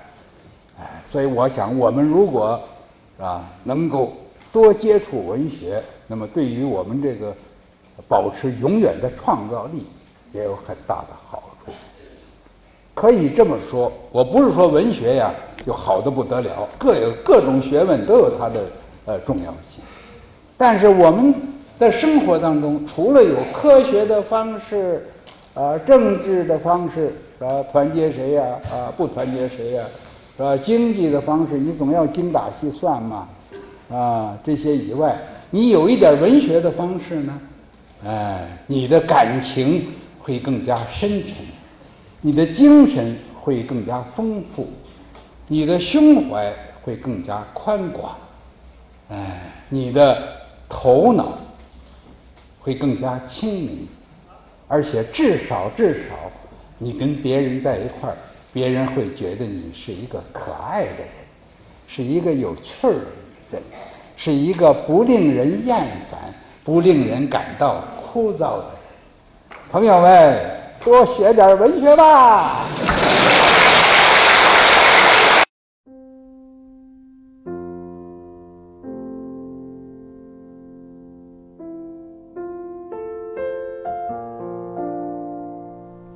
[0.78, 2.62] 哎，所以我想我们如果。
[3.18, 4.12] 啊，能够
[4.52, 7.34] 多接触文学，那么对于我们这个
[8.08, 9.86] 保持永远的创造力
[10.32, 11.72] 也有很大的好处。
[12.94, 15.30] 可以这么说，我不是说文学呀
[15.66, 18.64] 就好的不得了，各有各种学问都有它的
[19.04, 19.82] 呃重要性。
[20.56, 21.34] 但是我们
[21.78, 25.06] 的生活当中，除了有科学的方式，
[25.52, 28.44] 啊，政治的方式，啊，团结谁呀？
[28.70, 29.84] 啊，不团结谁呀？
[30.36, 30.54] 是吧？
[30.54, 33.26] 经济的方式，你总要精打细算嘛，
[33.88, 35.16] 啊，这些以外，
[35.50, 37.40] 你有一点文学的方式呢，
[38.04, 39.86] 哎，你的感情
[40.18, 41.36] 会更加深沉，
[42.20, 44.68] 你的精神会更加丰富，
[45.48, 48.14] 你的胸怀会更加宽广，
[49.08, 50.22] 哎，你的
[50.68, 51.38] 头脑
[52.60, 53.88] 会更加清明，
[54.68, 56.14] 而且至少至少，
[56.76, 58.16] 你跟别人在一块儿。
[58.56, 61.08] 别人会觉得你是一个可爱的人，
[61.86, 62.90] 是一个有趣儿
[63.52, 63.62] 的人，
[64.16, 65.76] 是一个不令人厌
[66.10, 66.18] 烦、
[66.64, 69.58] 不令人感到枯燥的人。
[69.70, 70.40] 朋友们，
[70.82, 72.64] 多学点文学吧。